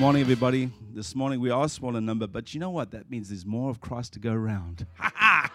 morning, 0.00 0.22
everybody. 0.22 0.70
This 0.94 1.14
morning 1.14 1.40
we 1.40 1.50
are 1.50 1.68
small 1.68 1.94
in 1.94 2.06
number, 2.06 2.26
but 2.26 2.54
you 2.54 2.60
know 2.60 2.70
what? 2.70 2.90
That 2.90 3.10
means 3.10 3.28
there's 3.28 3.44
more 3.44 3.68
of 3.68 3.82
Christ 3.82 4.14
to 4.14 4.18
go 4.18 4.32
around. 4.32 4.86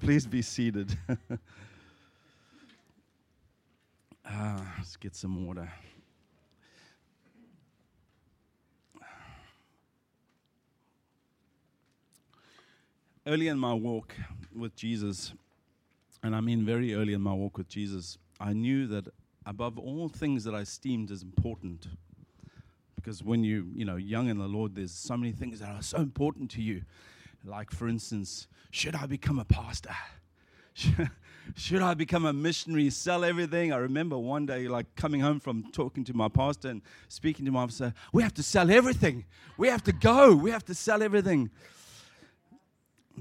please, 0.00 0.28
be 0.28 0.40
seated. 0.40 0.96
ah, 4.24 4.74
let's 4.78 4.94
get 4.96 5.16
some 5.16 5.44
water. 5.44 5.68
Early 13.26 13.48
in 13.48 13.58
my 13.58 13.74
walk 13.74 14.14
with 14.54 14.76
Jesus, 14.76 15.32
and 16.22 16.36
I 16.36 16.40
mean 16.40 16.64
very 16.64 16.94
early 16.94 17.12
in 17.12 17.22
my 17.22 17.32
walk 17.32 17.58
with 17.58 17.68
Jesus, 17.68 18.18
I 18.38 18.52
knew 18.52 18.86
that 18.86 19.08
above 19.46 19.80
all 19.80 20.08
things 20.08 20.44
that 20.44 20.54
I 20.54 20.60
esteemed 20.60 21.10
as 21.10 21.24
important, 21.24 21.88
because 23.00 23.22
when 23.22 23.44
you 23.44 23.68
you 23.74 23.84
know 23.84 23.96
young 23.96 24.28
in 24.28 24.38
the 24.38 24.48
Lord, 24.48 24.74
there's 24.74 24.92
so 24.92 25.16
many 25.16 25.32
things 25.32 25.60
that 25.60 25.68
are 25.68 25.82
so 25.82 25.98
important 25.98 26.50
to 26.52 26.62
you. 26.62 26.82
Like 27.44 27.70
for 27.70 27.88
instance, 27.88 28.48
should 28.70 28.94
I 28.94 29.06
become 29.06 29.38
a 29.38 29.44
pastor? 29.44 29.94
Should 31.56 31.82
I 31.82 31.94
become 31.94 32.26
a 32.26 32.32
missionary, 32.32 32.90
sell 32.90 33.24
everything? 33.24 33.72
I 33.72 33.76
remember 33.78 34.16
one 34.16 34.46
day, 34.46 34.68
like 34.68 34.94
coming 34.94 35.20
home 35.20 35.40
from 35.40 35.64
talking 35.72 36.04
to 36.04 36.14
my 36.14 36.28
pastor 36.28 36.68
and 36.68 36.80
speaking 37.08 37.44
to 37.46 37.50
my 37.50 37.62
officer, 37.62 37.92
we 38.12 38.22
have 38.22 38.34
to 38.34 38.42
sell 38.42 38.70
everything. 38.70 39.24
We 39.56 39.66
have 39.68 39.82
to 39.84 39.92
go. 39.92 40.34
We 40.34 40.52
have 40.52 40.64
to 40.66 40.74
sell 40.74 41.02
everything. 41.02 41.50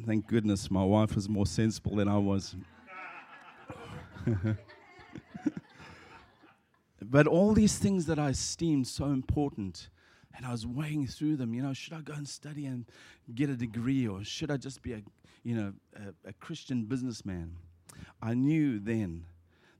Thank 0.05 0.27
goodness 0.27 0.69
my 0.69 0.83
wife 0.83 1.15
was 1.15 1.27
more 1.27 1.47
sensible 1.47 1.95
than 1.95 2.07
I 2.07 2.17
was. 2.17 2.55
but 7.01 7.27
all 7.27 7.53
these 7.53 7.77
things 7.77 8.05
that 8.07 8.19
I 8.19 8.29
esteemed 8.29 8.87
so 8.87 9.05
important, 9.05 9.89
and 10.35 10.45
I 10.45 10.51
was 10.51 10.65
weighing 10.65 11.07
through 11.07 11.37
them. 11.37 11.53
You 11.53 11.61
know, 11.61 11.73
should 11.73 11.93
I 11.93 12.01
go 12.01 12.13
and 12.13 12.27
study 12.27 12.65
and 12.65 12.85
get 13.33 13.49
a 13.49 13.55
degree, 13.55 14.07
or 14.07 14.23
should 14.23 14.51
I 14.51 14.57
just 14.57 14.81
be 14.81 14.93
a, 14.93 15.01
you 15.43 15.55
know, 15.55 15.73
a, 15.95 16.29
a 16.29 16.33
Christian 16.33 16.85
businessman? 16.85 17.55
I 18.21 18.33
knew 18.33 18.79
then 18.79 19.25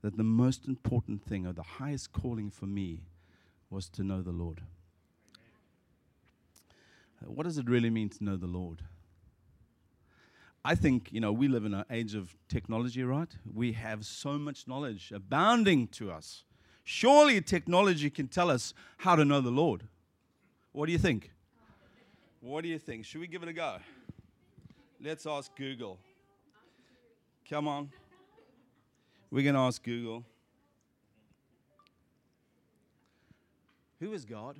that 0.01 0.17
the 0.17 0.23
most 0.23 0.67
important 0.67 1.23
thing, 1.23 1.45
or 1.45 1.53
the 1.53 1.63
highest 1.63 2.13
calling 2.13 2.49
for 2.49 2.65
me, 2.65 3.01
was 3.69 3.89
to 3.89 4.03
know 4.03 4.21
the 4.21 4.31
Lord. 4.31 4.61
Uh, 7.21 7.31
what 7.31 7.43
does 7.43 7.57
it 7.57 7.69
really 7.69 7.89
mean 7.89 8.09
to 8.09 8.23
know 8.23 8.37
the 8.37 8.47
Lord? 8.47 8.81
I 10.63 10.75
think, 10.75 11.09
you 11.11 11.19
know, 11.19 11.31
we 11.31 11.47
live 11.47 11.65
in 11.65 11.73
an 11.73 11.85
age 11.89 12.15
of 12.15 12.35
technology, 12.47 13.03
right? 13.03 13.29
We 13.53 13.73
have 13.73 14.05
so 14.05 14.37
much 14.37 14.67
knowledge 14.67 15.11
abounding 15.13 15.87
to 15.89 16.11
us. 16.11 16.43
Surely 16.91 17.39
technology 17.39 18.09
can 18.09 18.27
tell 18.27 18.49
us 18.49 18.73
how 18.97 19.15
to 19.15 19.23
know 19.23 19.41
the 19.41 19.51
Lord. 19.51 19.83
What 20.71 20.87
do 20.87 20.91
you 20.91 20.97
think? 20.97 21.29
What 22.41 22.63
do 22.63 22.67
you 22.67 22.79
think? 22.79 23.05
Should 23.05 23.21
we 23.21 23.27
give 23.27 23.43
it 23.43 23.47
a 23.47 23.53
go? 23.53 23.77
Let's 24.99 25.27
ask 25.27 25.55
Google. 25.55 25.99
Come 27.47 27.67
on. 27.67 27.91
We're 29.29 29.43
going 29.43 29.53
to 29.53 29.61
ask 29.61 29.83
Google. 29.83 30.25
Who 33.99 34.11
is 34.11 34.25
God? 34.25 34.57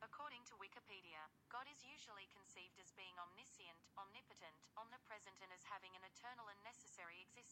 According 0.00 0.40
to 0.48 0.56
Wikipedia, 0.56 1.20
God 1.52 1.68
is 1.68 1.84
usually 1.84 2.24
conceived 2.32 2.80
as 2.80 2.88
being 2.96 3.12
omniscient, 3.20 3.76
omnipotent, 4.00 4.56
omnipresent, 4.80 5.36
and 5.44 5.52
as 5.52 5.60
having 5.68 5.92
an 5.92 6.00
eternal 6.08 6.48
and 6.48 6.56
necessary 6.64 7.28
existence. 7.36 7.42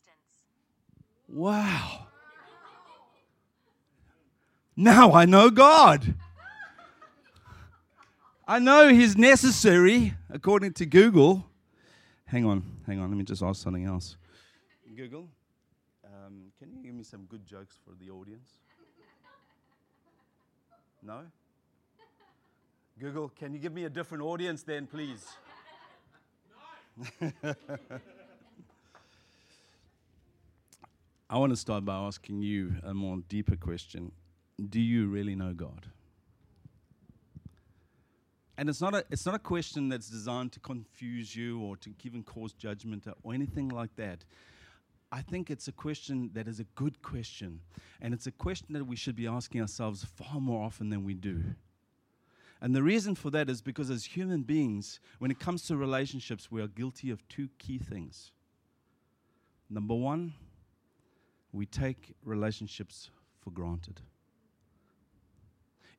Wow. 1.32 2.08
Now 4.74 5.12
I 5.12 5.26
know 5.26 5.50
God. 5.50 6.14
I 8.48 8.58
know 8.58 8.88
He's 8.88 9.16
necessary, 9.16 10.14
according 10.28 10.72
to 10.74 10.86
Google. 10.86 11.46
Hang 12.24 12.44
on, 12.44 12.64
hang 12.86 12.98
on, 12.98 13.10
let 13.10 13.16
me 13.16 13.22
just 13.22 13.42
ask 13.42 13.62
something 13.62 13.84
else. 13.84 14.16
Google, 14.96 15.28
um, 16.04 16.50
can 16.58 16.72
you 16.72 16.82
give 16.82 16.94
me 16.94 17.04
some 17.04 17.26
good 17.26 17.46
jokes 17.46 17.78
for 17.84 17.92
the 18.04 18.10
audience? 18.10 18.50
No? 21.02 21.20
Google, 22.98 23.28
can 23.28 23.52
you 23.52 23.60
give 23.60 23.72
me 23.72 23.84
a 23.84 23.90
different 23.90 24.24
audience 24.24 24.64
then, 24.64 24.86
please? 24.86 25.24
I 31.32 31.38
want 31.38 31.52
to 31.52 31.56
start 31.56 31.84
by 31.84 31.94
asking 31.94 32.42
you 32.42 32.74
a 32.82 32.92
more 32.92 33.18
deeper 33.28 33.54
question. 33.54 34.10
Do 34.68 34.80
you 34.80 35.06
really 35.06 35.36
know 35.36 35.52
God? 35.52 35.86
And 38.58 38.68
it's 38.68 38.80
not 38.80 38.96
a, 38.96 39.04
it's 39.12 39.24
not 39.24 39.36
a 39.36 39.38
question 39.38 39.88
that's 39.88 40.10
designed 40.10 40.50
to 40.52 40.60
confuse 40.60 41.36
you 41.36 41.60
or 41.60 41.76
to 41.76 41.90
even 42.02 42.24
cause 42.24 42.52
judgment 42.52 43.06
or 43.22 43.32
anything 43.32 43.68
like 43.68 43.94
that. 43.94 44.24
I 45.12 45.22
think 45.22 45.52
it's 45.52 45.68
a 45.68 45.72
question 45.72 46.30
that 46.34 46.48
is 46.48 46.58
a 46.58 46.64
good 46.74 47.00
question. 47.00 47.60
And 48.00 48.12
it's 48.12 48.26
a 48.26 48.32
question 48.32 48.72
that 48.72 48.84
we 48.84 48.96
should 48.96 49.14
be 49.14 49.28
asking 49.28 49.60
ourselves 49.60 50.04
far 50.04 50.40
more 50.40 50.64
often 50.64 50.90
than 50.90 51.04
we 51.04 51.14
do. 51.14 51.44
And 52.60 52.74
the 52.74 52.82
reason 52.82 53.14
for 53.14 53.30
that 53.30 53.48
is 53.48 53.62
because 53.62 53.88
as 53.88 54.04
human 54.04 54.42
beings, 54.42 54.98
when 55.20 55.30
it 55.30 55.38
comes 55.38 55.62
to 55.68 55.76
relationships, 55.76 56.50
we 56.50 56.60
are 56.60 56.66
guilty 56.66 57.08
of 57.08 57.26
two 57.28 57.50
key 57.60 57.78
things. 57.78 58.32
Number 59.70 59.94
one, 59.94 60.34
we 61.52 61.66
take 61.66 62.14
relationships 62.24 63.10
for 63.42 63.50
granted. 63.50 64.00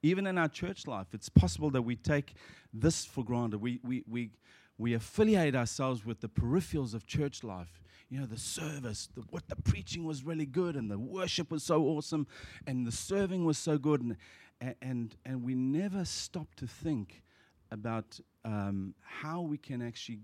Even 0.03 0.25
in 0.25 0.37
our 0.37 0.47
church 0.47 0.87
life, 0.87 1.07
it's 1.13 1.29
possible 1.29 1.69
that 1.71 1.83
we 1.83 1.95
take 1.95 2.33
this 2.73 3.05
for 3.05 3.23
granted. 3.23 3.61
We, 3.61 3.79
we, 3.83 4.03
we, 4.09 4.31
we 4.77 4.93
affiliate 4.93 5.55
ourselves 5.55 6.05
with 6.05 6.21
the 6.21 6.29
peripherals 6.29 6.93
of 6.93 7.05
church 7.05 7.43
life. 7.43 7.81
You 8.09 8.19
know, 8.19 8.25
the 8.25 8.37
service, 8.37 9.09
the, 9.15 9.21
what 9.29 9.47
the 9.47 9.55
preaching 9.55 10.03
was 10.03 10.23
really 10.23 10.45
good, 10.45 10.75
and 10.75 10.89
the 10.89 10.99
worship 10.99 11.51
was 11.51 11.63
so 11.63 11.83
awesome, 11.83 12.27
and 12.67 12.85
the 12.85 12.91
serving 12.91 13.45
was 13.45 13.57
so 13.57 13.77
good. 13.77 14.01
And, 14.01 14.75
and, 14.81 15.15
and 15.25 15.43
we 15.43 15.55
never 15.55 16.03
stop 16.03 16.55
to 16.55 16.67
think 16.67 17.21
about 17.69 18.19
um, 18.43 18.95
how 19.01 19.41
we 19.41 19.57
can 19.57 19.81
actually 19.81 20.19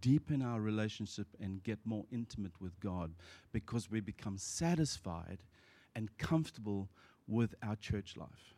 deepen 0.00 0.42
our 0.42 0.60
relationship 0.60 1.26
and 1.40 1.62
get 1.62 1.78
more 1.84 2.04
intimate 2.10 2.60
with 2.60 2.78
God 2.80 3.12
because 3.52 3.90
we 3.90 4.00
become 4.00 4.38
satisfied 4.38 5.38
and 5.94 6.16
comfortable 6.18 6.88
with 7.26 7.54
our 7.62 7.76
church 7.76 8.16
life. 8.16 8.54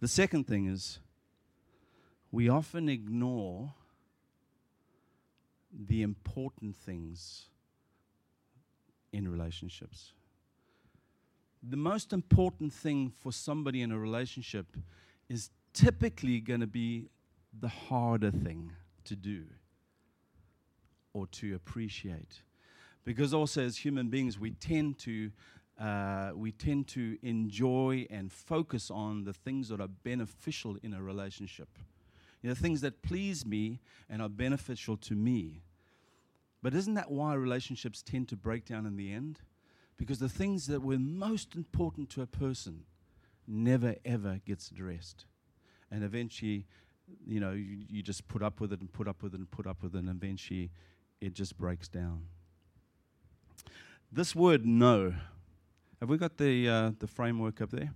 The 0.00 0.08
second 0.08 0.46
thing 0.46 0.66
is 0.66 0.98
we 2.30 2.48
often 2.48 2.88
ignore 2.88 3.74
the 5.72 6.02
important 6.02 6.76
things 6.76 7.46
in 9.12 9.28
relationships. 9.28 10.12
The 11.62 11.76
most 11.76 12.12
important 12.12 12.72
thing 12.72 13.10
for 13.10 13.32
somebody 13.32 13.82
in 13.82 13.90
a 13.90 13.98
relationship 13.98 14.76
is 15.28 15.50
typically 15.72 16.40
going 16.40 16.60
to 16.60 16.66
be 16.66 17.08
the 17.60 17.68
harder 17.68 18.30
thing 18.30 18.72
to 19.04 19.16
do 19.16 19.44
or 21.12 21.26
to 21.26 21.54
appreciate. 21.54 22.42
Because 23.04 23.32
also, 23.32 23.62
as 23.62 23.78
human 23.78 24.08
beings, 24.08 24.38
we 24.38 24.52
tend 24.52 24.98
to 25.00 25.30
uh, 25.80 26.32
we 26.34 26.50
tend 26.50 26.88
to 26.88 27.16
enjoy 27.22 28.04
and 28.10 28.32
focus 28.32 28.90
on 28.90 29.22
the 29.22 29.32
things 29.32 29.68
that 29.68 29.80
are 29.80 29.88
beneficial 29.88 30.76
in 30.82 30.92
a 30.92 31.00
relationship. 31.00 31.68
You 32.42 32.48
know, 32.48 32.54
things 32.54 32.80
that 32.80 33.02
please 33.02 33.46
me 33.46 33.80
and 34.10 34.20
are 34.20 34.28
beneficial 34.28 34.96
to 34.96 35.14
me. 35.14 35.62
But 36.62 36.74
isn't 36.74 36.94
that 36.94 37.10
why 37.12 37.34
relationships 37.34 38.02
tend 38.02 38.28
to 38.28 38.36
break 38.36 38.64
down 38.64 38.86
in 38.86 38.96
the 38.96 39.12
end? 39.12 39.38
Because 39.96 40.18
the 40.18 40.28
things 40.28 40.66
that 40.66 40.82
were 40.82 40.98
most 40.98 41.54
important 41.54 42.10
to 42.10 42.22
a 42.22 42.26
person 42.26 42.84
never 43.46 43.94
ever 44.04 44.40
gets 44.44 44.70
addressed. 44.70 45.26
And 45.90 46.02
eventually, 46.02 46.66
you 47.26 47.40
know, 47.40 47.52
you, 47.52 47.78
you 47.88 48.02
just 48.02 48.26
put 48.28 48.42
up 48.42 48.60
with 48.60 48.72
it 48.72 48.80
and 48.80 48.92
put 48.92 49.08
up 49.08 49.22
with 49.22 49.34
it 49.34 49.38
and 49.38 49.50
put 49.50 49.66
up 49.66 49.82
with 49.82 49.94
it, 49.94 49.98
and 49.98 50.08
eventually 50.08 50.70
it 51.20 51.34
just 51.34 51.58
breaks 51.58 51.88
down. 51.88 52.22
This 54.10 54.34
word 54.34 54.64
no, 54.64 55.14
have 56.00 56.08
we 56.08 56.16
got 56.16 56.38
the, 56.38 56.68
uh, 56.68 56.90
the 56.98 57.06
framework 57.06 57.60
up 57.60 57.70
there? 57.70 57.92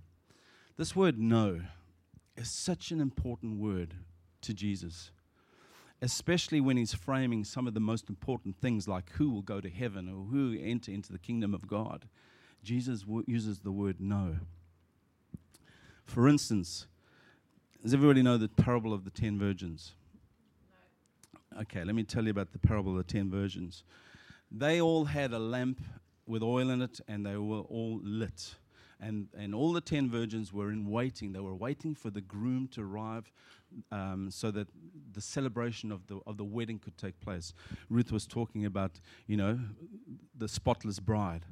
This 0.77 0.95
word 0.95 1.19
no 1.19 1.61
is 2.35 2.49
such 2.49 2.91
an 2.91 2.99
important 2.99 3.59
word 3.59 3.95
to 4.41 4.53
Jesus, 4.53 5.11
especially 6.01 6.59
when 6.59 6.77
he's 6.77 6.93
framing 6.93 7.43
some 7.43 7.67
of 7.67 7.73
the 7.73 7.79
most 7.79 8.09
important 8.09 8.57
things 8.59 8.87
like 8.87 9.11
who 9.11 9.29
will 9.29 9.41
go 9.41 9.61
to 9.61 9.69
heaven 9.69 10.09
or 10.09 10.25
who 10.25 10.57
enter 10.59 10.91
into 10.91 11.11
the 11.11 11.19
kingdom 11.19 11.53
of 11.53 11.67
God. 11.67 12.07
Jesus 12.63 13.01
w- 13.01 13.23
uses 13.27 13.59
the 13.59 13.71
word 13.71 13.97
no. 13.99 14.37
For 16.05 16.27
instance, 16.27 16.87
does 17.83 17.93
everybody 17.93 18.23
know 18.23 18.37
the 18.37 18.47
parable 18.47 18.93
of 18.93 19.03
the 19.03 19.11
ten 19.11 19.37
virgins? 19.37 19.91
Okay, 21.61 21.83
let 21.83 21.93
me 21.93 22.03
tell 22.03 22.23
you 22.23 22.31
about 22.31 22.53
the 22.53 22.59
parable 22.59 22.91
of 22.91 23.05
the 23.05 23.11
ten 23.11 23.29
virgins. 23.29 23.83
They 24.49 24.79
all 24.79 25.05
had 25.05 25.33
a 25.33 25.39
lamp 25.39 25.81
with 26.25 26.41
oil 26.41 26.69
in 26.69 26.81
it, 26.81 27.01
and 27.09 27.25
they 27.25 27.35
were 27.35 27.59
all 27.59 27.99
lit. 28.01 28.55
And, 29.01 29.27
and 29.37 29.53
all 29.53 29.73
the 29.73 29.81
ten 29.81 30.09
virgins 30.09 30.53
were 30.53 30.71
in 30.71 30.89
waiting. 30.89 31.33
They 31.33 31.41
were 31.41 31.55
waiting 31.55 31.93
for 31.93 32.09
the 32.09 32.21
groom 32.21 32.69
to 32.69 32.81
arrive 32.81 33.31
um, 33.91 34.31
so 34.31 34.49
that 34.51 34.69
the 35.11 35.19
celebration 35.19 35.91
of 35.91 36.07
the, 36.07 36.21
of 36.25 36.37
the 36.37 36.45
wedding 36.45 36.79
could 36.79 36.97
take 36.97 37.19
place. 37.19 37.53
Ruth 37.89 38.13
was 38.13 38.25
talking 38.25 38.65
about, 38.65 39.01
you 39.27 39.35
know, 39.35 39.59
the 40.37 40.47
spotless 40.47 40.99
bride. 40.99 41.45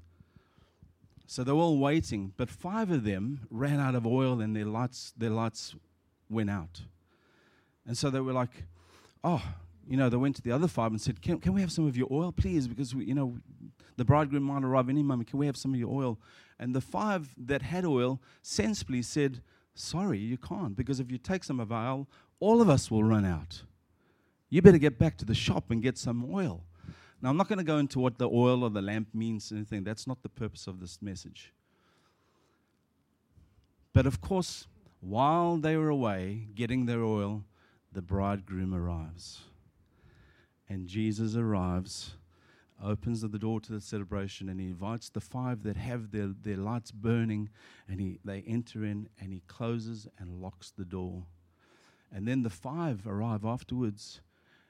So 1.28 1.44
they 1.44 1.52
were 1.52 1.60
all 1.60 1.78
waiting, 1.78 2.34
but 2.38 2.50
five 2.50 2.90
of 2.90 3.04
them 3.04 3.42
ran 3.50 3.80
out 3.80 3.96
of 3.96 4.08
oil 4.08 4.40
and 4.40 4.56
their 4.56 4.66
lights, 4.66 5.14
their 5.18 5.30
lights 5.30 5.76
went 6.32 6.50
out. 6.50 6.82
And 7.86 7.98
so 7.98 8.10
they 8.10 8.22
were 8.22 8.34
like, 8.34 8.64
oh, 9.24 9.44
you 9.88 9.98
know, 9.98 10.10
they 10.10 10.18
went 10.18 10.36
to 10.38 10.42
the 10.42 10.52
other 10.52 10.68
five 10.68 10.92
and 10.92 11.02
said, 11.02 11.22
can, 11.22 11.40
can 11.40 11.54
we 11.54 11.62
have 11.62 11.72
some 11.72 11.88
of 11.88 11.98
your 11.98 12.08
oil, 12.12 12.32
please? 12.32 12.68
Because, 12.68 12.96
we, 12.96 13.06
you 13.06 13.16
know, 13.16 13.38
the 13.98 14.06
bridegroom 14.06 14.44
might 14.44 14.64
arrive 14.64 14.90
any 14.90 15.04
moment. 15.04 15.30
Can 15.30 15.40
we 15.40 15.48
have 15.48 15.58
some 15.58 15.74
of 15.74 15.80
your 15.80 15.90
oil? 15.90 16.20
And 16.60 16.74
the 16.74 16.82
five 16.82 17.34
that 17.38 17.64
had 17.64 17.86
oil 17.86 18.22
sensibly 18.42 19.02
said, 19.02 19.42
sorry, 19.74 20.20
you 20.20 20.38
can't, 20.38 20.76
because 20.76 21.00
if 21.00 21.12
you 21.12 21.18
take 21.18 21.44
some 21.44 21.60
of 21.60 21.72
our 21.72 21.94
oil, 21.94 22.08
all 22.40 22.62
of 22.62 22.70
us 22.70 22.90
will 22.90 23.04
run 23.04 23.26
out. 23.26 23.64
You 24.50 24.62
better 24.62 24.78
get 24.78 25.00
back 25.00 25.18
to 25.18 25.26
the 25.26 25.34
shop 25.34 25.72
and 25.72 25.82
get 25.82 25.98
some 25.98 26.30
oil. 26.32 26.64
Now, 27.22 27.30
I'm 27.30 27.38
not 27.38 27.48
going 27.48 27.60
to 27.60 27.64
go 27.64 27.78
into 27.78 28.00
what 28.00 28.18
the 28.18 28.30
oil 28.30 28.64
or 28.64 28.70
the 28.70 28.82
lamp 28.82 29.10
means 29.14 29.52
or 29.52 29.56
anything. 29.56 29.84
That's 29.84 30.08
not 30.08 30.24
the 30.24 30.30
purpose 30.30 30.68
of 30.68 30.80
this 30.80 31.02
message. 31.02 31.54
But 33.94 34.06
of 34.06 34.22
course, 34.22 34.68
while 35.02 35.58
they 35.58 35.76
were 35.76 35.90
away 35.90 36.48
getting 36.56 36.86
their 36.86 37.04
oil, 37.04 37.44
the 37.92 38.02
bridegroom 38.02 38.74
arrives. 38.74 39.42
And 40.70 40.88
Jesus 40.88 41.36
arrives, 41.36 42.14
opens 42.82 43.22
the 43.22 43.40
door 43.40 43.60
to 43.60 43.74
the 43.74 43.82
celebration, 43.82 44.48
and 44.48 44.60
he 44.60 44.68
invites 44.68 45.10
the 45.10 45.20
five 45.20 45.64
that 45.64 45.76
have 45.76 46.12
their, 46.12 46.30
their 46.42 46.56
lights 46.56 46.92
burning, 46.92 47.50
and 47.90 48.00
he, 48.00 48.20
they 48.24 48.44
enter 48.48 48.86
in, 48.86 49.10
and 49.20 49.34
he 49.34 49.42
closes 49.48 50.08
and 50.18 50.42
locks 50.42 50.72
the 50.72 50.86
door. 50.86 51.24
And 52.14 52.28
then 52.28 52.44
the 52.44 52.50
five 52.50 53.06
arrive 53.06 53.44
afterwards, 53.44 54.22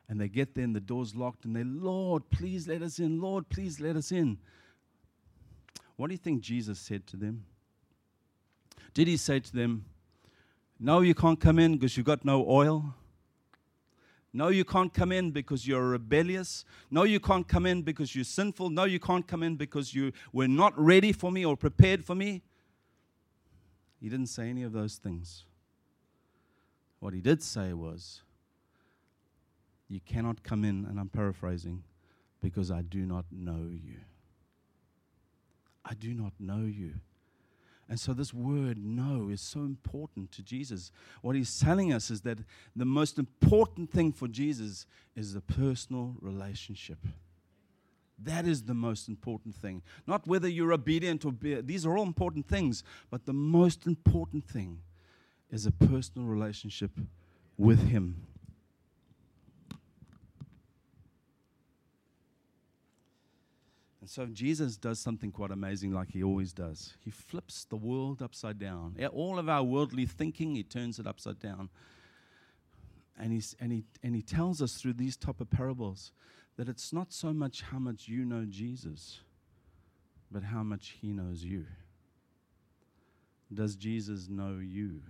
and 0.10 0.20
they 0.20 0.30
get 0.30 0.56
there, 0.56 0.64
and 0.64 0.76
the 0.76 0.80
door's 0.80 1.14
locked, 1.14 1.46
and 1.46 1.56
they, 1.56 1.64
Lord, 1.64 2.30
please 2.30 2.68
let 2.68 2.82
us 2.82 3.00
in. 3.00 3.22
Lord, 3.22 3.50
please 3.50 3.80
let 3.80 3.96
us 3.96 4.12
in. 4.12 4.40
What 5.98 6.08
do 6.08 6.14
you 6.14 6.18
think 6.18 6.42
Jesus 6.42 6.80
said 6.80 7.06
to 7.08 7.18
them? 7.18 7.46
Did 8.94 9.08
he 9.08 9.18
say 9.18 9.40
to 9.40 9.54
them, 9.54 9.86
No, 10.84 11.02
you 11.02 11.14
can't 11.14 11.40
come 11.40 11.60
in 11.60 11.74
because 11.74 11.96
you've 11.96 12.08
got 12.08 12.26
no 12.26 12.44
oil? 12.50 12.96
No, 14.34 14.48
you 14.48 14.66
can't 14.66 14.92
come 14.92 15.12
in 15.12 15.30
because 15.30 15.68
you're 15.68 15.88
rebellious. 15.90 16.66
No, 16.90 17.04
you 17.04 17.20
can't 17.20 17.48
come 17.48 17.68
in 17.68 17.84
because 17.84 18.16
you're 18.16 18.24
sinful. 18.24 18.72
No, 18.72 18.86
you 18.86 19.00
can't 19.00 19.28
come 19.28 19.44
in 19.44 19.58
because 19.58 19.94
you 19.94 20.12
were 20.34 20.48
not 20.48 20.74
ready 20.80 21.12
for 21.12 21.32
me 21.32 21.46
or 21.46 21.56
prepared 21.56 22.04
for 22.04 22.16
me. 22.16 22.42
He 24.02 24.10
didn't 24.10 24.28
say 24.28 24.50
any 24.50 24.64
of 24.64 24.74
those 24.74 24.96
things. 24.96 25.46
What 27.00 27.14
he 27.14 27.22
did 27.22 27.44
say 27.44 27.74
was, 27.74 28.24
You 29.88 30.00
cannot 30.00 30.42
come 30.42 30.64
in, 30.64 30.86
and 30.86 31.00
I'm 31.00 31.10
paraphrasing, 31.10 31.84
because 32.42 32.72
I 32.72 32.82
do 32.82 33.06
not 33.06 33.26
know 33.32 33.70
you. 33.70 33.98
I 35.86 35.94
do 35.94 36.16
not 36.16 36.34
know 36.40 36.66
you. 36.66 36.94
And 37.90 38.00
so, 38.00 38.14
this 38.14 38.34
word 38.34 38.78
no 38.78 39.30
is 39.30 39.42
so 39.42 39.60
important 39.60 40.32
to 40.34 40.44
Jesus. 40.44 40.92
What 41.22 41.36
he's 41.36 41.60
telling 41.60 41.92
us 41.92 42.10
is 42.10 42.22
that 42.22 42.38
the 42.76 42.86
most 42.86 43.20
important 43.20 43.92
thing 43.92 44.14
for 44.14 44.28
Jesus 44.28 44.86
is 45.16 45.34
the 45.34 45.42
personal 45.42 46.16
relationship. 46.22 47.00
That 48.24 48.46
is 48.46 48.64
the 48.64 48.74
most 48.74 49.08
important 49.08 49.56
thing. 49.56 49.82
Not 50.08 50.28
whether 50.28 50.48
you're 50.48 50.74
obedient 50.74 51.26
or 51.26 51.32
be, 51.32 51.60
these 51.62 51.86
are 51.86 51.98
all 51.98 52.06
important 52.06 52.48
things, 52.48 52.84
but 53.10 53.26
the 53.26 53.34
most 53.34 53.88
important 53.88 54.48
thing 54.48 54.80
is 55.50 55.66
a 55.66 55.72
personal 55.72 56.28
relationship 56.28 56.92
with 57.58 57.90
him. 57.90 58.28
And 64.02 64.10
so 64.10 64.26
Jesus 64.26 64.78
does 64.78 65.00
something 65.00 65.32
quite 65.32 65.52
amazing, 65.52 65.94
like 65.94 66.10
he 66.10 66.24
always 66.24 66.54
does. 66.54 66.96
He 67.00 67.12
flips 67.12 67.66
the 67.66 67.76
world 67.76 68.22
upside 68.22 68.58
down. 68.58 68.96
All 69.14 69.38
of 69.38 69.48
our 69.48 69.64
worldly 69.64 70.08
thinking, 70.08 70.56
he 70.56 70.64
turns 70.64 70.98
it 70.98 71.06
upside 71.06 71.40
down. 71.40 71.70
And, 73.18 73.32
he's, 73.32 73.56
and, 73.60 73.72
he, 73.72 73.84
and 74.02 74.16
he 74.16 74.24
tells 74.24 74.60
us 74.60 74.74
through 74.74 74.94
these 74.94 75.16
type 75.16 75.40
of 75.40 75.52
parables 75.52 76.12
that 76.58 76.68
it's 76.68 76.92
not 76.92 77.14
so 77.14 77.32
much 77.32 77.62
how 77.62 77.78
much 77.78 78.08
you 78.08 78.26
know 78.26 78.46
Jesus, 78.50 79.20
but 80.32 80.42
how 80.44 80.64
much 80.64 80.96
he 81.00 81.14
knows 81.14 81.44
you. 81.44 81.68
Does 83.54 83.76
Jesus 83.76 84.28
know 84.28 84.58
you? 84.60 85.02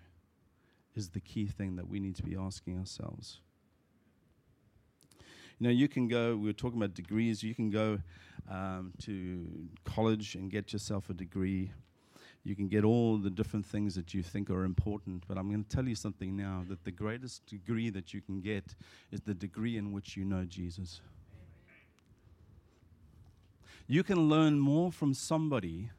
Is 0.96 1.10
the 1.10 1.22
key 1.22 1.48
thing 1.48 1.78
that 1.78 1.88
we 1.88 2.02
need 2.02 2.18
to 2.18 2.24
be 2.24 2.36
asking 2.36 2.78
ourselves. 2.78 3.40
You 5.62 5.68
know, 5.68 5.74
you 5.74 5.88
can 5.88 6.08
go, 6.08 6.36
we 6.36 6.48
were 6.48 6.54
talking 6.54 6.80
about 6.80 6.96
degrees, 6.96 7.44
you 7.44 7.54
can 7.54 7.70
go 7.70 8.00
um, 8.50 8.94
to 9.04 9.46
college 9.86 10.34
and 10.34 10.50
get 10.50 10.74
yourself 10.74 11.12
a 11.12 11.14
degree. 11.14 11.72
You 12.44 12.56
can 12.56 12.68
get 12.68 12.84
all 12.84 13.20
the 13.20 13.30
different 13.30 13.68
things 13.68 13.94
that 13.94 14.12
you 14.12 14.24
think 14.24 14.50
are 14.50 14.64
important, 14.64 15.24
but 15.28 15.38
I'm 15.38 15.50
going 15.50 15.64
to 15.64 15.70
tell 15.70 15.88
you 15.88 15.94
something 15.94 16.36
now 16.36 16.66
that 16.68 16.84
the 16.84 16.90
greatest 16.90 17.46
degree 17.46 17.92
that 17.92 18.12
you 18.12 18.22
can 18.22 18.42
get 18.42 18.74
is 19.12 19.22
the 19.22 19.36
degree 19.36 19.78
in 19.78 19.92
which 19.92 20.18
you 20.18 20.26
know 20.26 20.46
Jesus. 20.46 21.00
You 23.86 24.02
can 24.02 24.30
learn 24.30 24.60
more 24.60 24.92
from 24.92 25.14
somebody 25.14 25.92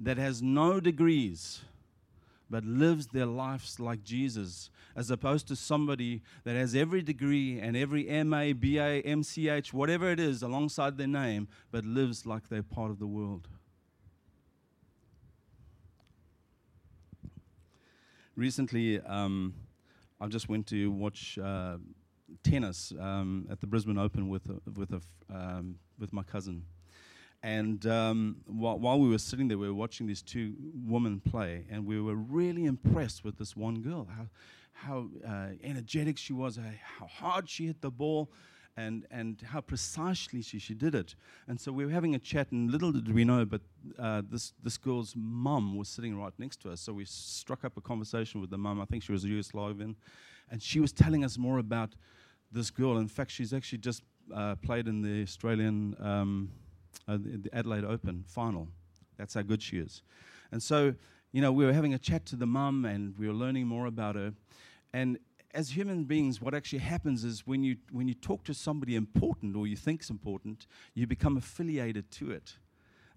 that 0.00 0.18
has 0.18 0.42
no 0.42 0.80
degrees 0.80 1.60
but 2.48 2.64
lives 2.64 3.08
their 3.08 3.26
lives 3.26 3.80
like 3.80 4.02
Jesus, 4.04 4.70
as 4.94 5.10
opposed 5.10 5.48
to 5.48 5.56
somebody 5.56 6.22
that 6.44 6.54
has 6.54 6.74
every 6.74 7.02
degree 7.02 7.58
and 7.58 7.76
every 7.76 8.04
MA, 8.24 8.52
BA, 8.52 9.02
MCH, 9.02 9.72
whatever 9.72 10.10
it 10.10 10.20
is 10.20 10.42
alongside 10.42 10.96
their 10.96 11.06
name, 11.06 11.48
but 11.70 11.84
lives 11.84 12.26
like 12.26 12.48
they're 12.48 12.62
part 12.62 12.90
of 12.90 12.98
the 12.98 13.06
world. 13.06 13.48
Recently, 18.36 19.00
um, 19.00 19.54
I 20.20 20.28
just 20.28 20.48
went 20.48 20.66
to 20.68 20.90
watch 20.90 21.38
uh, 21.38 21.78
tennis 22.42 22.92
um, 23.00 23.46
at 23.50 23.60
the 23.60 23.66
Brisbane 23.66 23.98
Open 23.98 24.28
with 24.28 24.46
a, 24.48 24.60
with 24.78 24.92
a, 24.92 25.00
um, 25.34 25.76
with 25.98 26.12
my 26.12 26.22
cousin. 26.22 26.62
And 27.46 27.86
um, 27.86 28.38
while, 28.46 28.76
while, 28.76 28.98
we 28.98 29.08
were 29.08 29.18
sitting 29.18 29.46
there, 29.46 29.56
we 29.56 29.68
were 29.68 29.74
watching 29.74 30.08
these 30.08 30.20
two 30.20 30.56
women 30.84 31.20
play, 31.20 31.64
and 31.70 31.86
we 31.86 32.00
were 32.00 32.16
really 32.16 32.64
impressed 32.64 33.22
with 33.22 33.38
this 33.38 33.54
one 33.54 33.82
girl, 33.82 34.08
how, 34.16 34.26
how 34.72 35.08
uh, 35.24 35.50
energetic 35.62 36.18
she 36.18 36.32
was, 36.32 36.58
how 36.98 37.06
hard 37.06 37.48
she 37.48 37.66
hit 37.66 37.82
the 37.82 37.90
ball, 37.92 38.32
and, 38.76 39.06
and 39.12 39.40
how 39.52 39.60
precisely 39.60 40.42
she, 40.42 40.58
she 40.58 40.74
did 40.74 40.96
it. 40.96 41.14
And 41.46 41.60
so 41.60 41.70
we 41.70 41.86
were 41.86 41.92
having 41.92 42.16
a 42.16 42.18
chat, 42.18 42.50
and 42.50 42.68
little 42.68 42.90
did 42.90 43.14
we 43.14 43.22
know, 43.22 43.44
but 43.44 43.60
uh, 43.96 44.22
this, 44.28 44.52
this 44.60 44.76
girl's 44.76 45.14
mum 45.14 45.76
was 45.76 45.88
sitting 45.88 46.20
right 46.20 46.34
next 46.38 46.60
to 46.62 46.72
us. 46.72 46.80
So 46.80 46.92
we 46.92 47.04
struck 47.04 47.64
up 47.64 47.76
a 47.76 47.80
conversation 47.80 48.40
with 48.40 48.50
the 48.50 48.58
mum. 48.58 48.80
I 48.80 48.86
think 48.86 49.04
she 49.04 49.12
was 49.12 49.22
a 49.22 49.28
Yugoslavian. 49.28 49.94
And 50.50 50.60
she 50.60 50.80
was 50.80 50.90
telling 50.90 51.24
us 51.24 51.38
more 51.38 51.58
about 51.58 51.94
this 52.50 52.72
girl. 52.72 52.98
In 52.98 53.06
fact, 53.06 53.30
she's 53.30 53.52
actually 53.52 53.78
just 53.78 54.02
uh, 54.34 54.56
played 54.56 54.88
in 54.88 55.00
the 55.00 55.22
Australian. 55.22 55.94
Um, 56.00 56.50
uh, 57.08 57.18
the, 57.18 57.48
Adelaide 57.52 57.84
Open 57.84 58.24
final. 58.26 58.68
That's 59.16 59.34
how 59.34 59.42
good 59.42 59.62
she 59.62 59.78
is. 59.78 60.02
And 60.52 60.62
so, 60.62 60.94
you 61.32 61.40
know, 61.40 61.52
we 61.52 61.64
were 61.64 61.72
having 61.72 61.94
a 61.94 61.98
chat 61.98 62.26
to 62.26 62.36
the 62.36 62.46
mum 62.46 62.84
and 62.84 63.16
we 63.18 63.26
were 63.26 63.34
learning 63.34 63.66
more 63.66 63.86
about 63.86 64.14
her. 64.16 64.32
And 64.92 65.18
as 65.54 65.70
human 65.70 66.04
beings, 66.04 66.40
what 66.40 66.54
actually 66.54 66.80
happens 66.80 67.24
is 67.24 67.46
when 67.46 67.62
you, 67.62 67.76
when 67.90 68.08
you 68.08 68.14
talk 68.14 68.44
to 68.44 68.54
somebody 68.54 68.94
important 68.94 69.56
or 69.56 69.66
you 69.66 69.76
think 69.76 70.00
it's 70.00 70.10
important, 70.10 70.66
you 70.94 71.06
become 71.06 71.36
affiliated 71.36 72.10
to 72.12 72.30
it. 72.30 72.56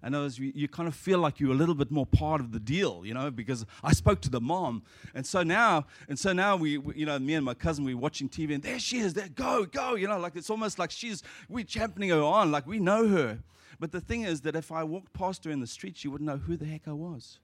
And 0.02 0.16
as 0.16 0.40
you, 0.40 0.52
you 0.56 0.70
kind 0.70 0.88
of 0.88 0.96
feel 0.96 1.20
like 1.20 1.42
you're 1.42 1.52
a 1.52 1.56
little 1.56 1.76
bit 1.76 1.92
more 1.92 2.06
part 2.06 2.40
of 2.40 2.54
the 2.54 2.60
deal, 2.60 3.02
you 3.04 3.14
know, 3.14 3.30
because 3.30 3.66
I 3.84 3.92
spoke 3.92 4.22
to 4.22 4.30
the 4.30 4.40
mom, 4.40 4.84
and 5.14 5.26
so 5.26 5.44
now, 5.44 5.88
and 6.08 6.18
so 6.18 6.32
now 6.32 6.56
we, 6.56 6.78
we 6.78 6.96
you 6.96 7.06
know, 7.06 7.20
me 7.20 7.34
and 7.34 7.44
my 7.44 7.54
cousin, 7.54 7.84
we're 7.84 7.98
watching 7.98 8.30
TV, 8.30 8.54
and 8.54 8.64
there 8.64 8.80
she 8.80 9.00
is, 9.00 9.14
there, 9.14 9.28
go, 9.28 9.66
go, 9.66 9.96
you 9.96 10.08
know, 10.08 10.18
like 10.18 10.38
it's 10.38 10.50
almost 10.50 10.80
like 10.80 10.92
she's, 10.92 11.22
we're 11.50 11.66
championing 11.66 12.12
her 12.12 12.22
on, 12.22 12.50
like 12.50 12.66
we 12.66 12.80
know 12.80 13.10
her. 13.10 13.40
But 13.80 13.92
the 13.92 14.02
thing 14.02 14.24
is 14.24 14.42
that 14.42 14.56
if 14.56 14.72
I 14.72 14.84
walked 14.84 15.14
past 15.14 15.46
her 15.46 15.52
in 15.52 15.62
the 15.62 15.68
street, 15.68 15.98
she 15.98 16.08
wouldn't 16.08 16.30
know 16.30 16.38
who 16.38 16.58
the 16.58 16.66
heck 16.66 16.88
I 16.88 16.92
was. 16.92 17.40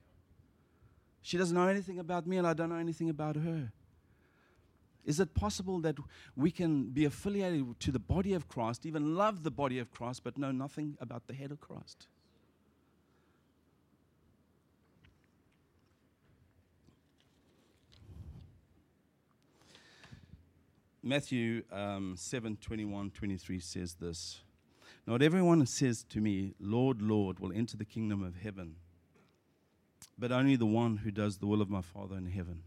She 1.22 1.38
doesn't 1.38 1.56
know 1.56 1.66
anything 1.66 1.98
about 1.98 2.26
me, 2.26 2.36
and 2.36 2.46
I 2.46 2.52
don't 2.52 2.68
know 2.68 2.76
anything 2.76 3.08
about 3.08 3.36
her. 3.36 3.72
Is 5.04 5.18
it 5.18 5.34
possible 5.34 5.80
that 5.80 5.96
we 6.36 6.50
can 6.50 6.90
be 6.90 7.04
affiliated 7.04 7.80
to 7.80 7.92
the 7.92 7.98
body 7.98 8.34
of 8.34 8.48
Christ, 8.48 8.84
even 8.84 9.14
love 9.16 9.44
the 9.44 9.50
body 9.50 9.78
of 9.78 9.90
Christ, 9.90 10.24
but 10.24 10.36
know 10.36 10.52
nothing 10.52 10.98
about 11.00 11.26
the 11.26 11.34
head 11.34 11.52
of 11.52 11.60
Christ? 11.60 12.08
Matthew 21.02 21.62
um, 21.70 22.16
7 22.16 22.56
21, 22.56 23.10
23 23.10 23.60
says 23.60 23.94
this 23.94 24.40
Not 25.06 25.22
everyone 25.22 25.60
who 25.60 25.66
says 25.66 26.04
to 26.10 26.20
me, 26.20 26.54
Lord, 26.58 27.00
Lord, 27.00 27.38
will 27.38 27.52
enter 27.52 27.76
the 27.76 27.84
kingdom 27.84 28.24
of 28.24 28.36
heaven, 28.42 28.76
but 30.18 30.32
only 30.32 30.56
the 30.56 30.66
one 30.66 30.98
who 30.98 31.12
does 31.12 31.38
the 31.38 31.46
will 31.46 31.62
of 31.62 31.70
my 31.70 31.80
Father 31.80 32.16
in 32.16 32.26
heaven. 32.26 32.62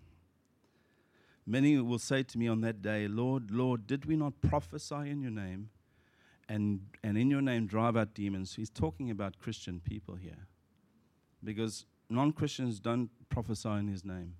Many 1.45 1.77
will 1.79 1.99
say 1.99 2.23
to 2.23 2.37
me 2.37 2.47
on 2.47 2.61
that 2.61 2.81
day, 2.81 3.07
Lord, 3.07 3.51
Lord, 3.51 3.87
did 3.87 4.05
we 4.05 4.15
not 4.15 4.39
prophesy 4.39 5.09
in 5.09 5.21
your 5.21 5.31
name 5.31 5.69
and, 6.47 6.81
and 7.03 7.17
in 7.17 7.29
your 7.29 7.41
name 7.41 7.65
drive 7.65 7.97
out 7.97 8.13
demons? 8.13 8.55
He's 8.55 8.69
talking 8.69 9.09
about 9.09 9.39
Christian 9.39 9.81
people 9.81 10.15
here 10.15 10.47
because 11.43 11.85
non 12.09 12.31
Christians 12.31 12.79
don't 12.79 13.09
prophesy 13.29 13.69
in 13.69 13.87
his 13.87 14.05
name, 14.05 14.35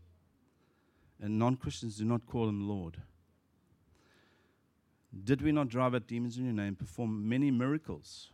and 1.22 1.38
non 1.38 1.56
Christians 1.56 1.98
do 1.98 2.06
not 2.06 2.26
call 2.26 2.48
him 2.48 2.68
Lord. 2.70 2.98
Did 5.24 5.42
we 5.42 5.52
not 5.52 5.70
drive 5.70 5.96
out 5.96 6.08
demons 6.08 6.38
in 6.38 6.46
your 6.46 6.54
name, 6.54 6.76
perform 6.76 7.28
many 7.28 7.50
miracles? 7.52 8.30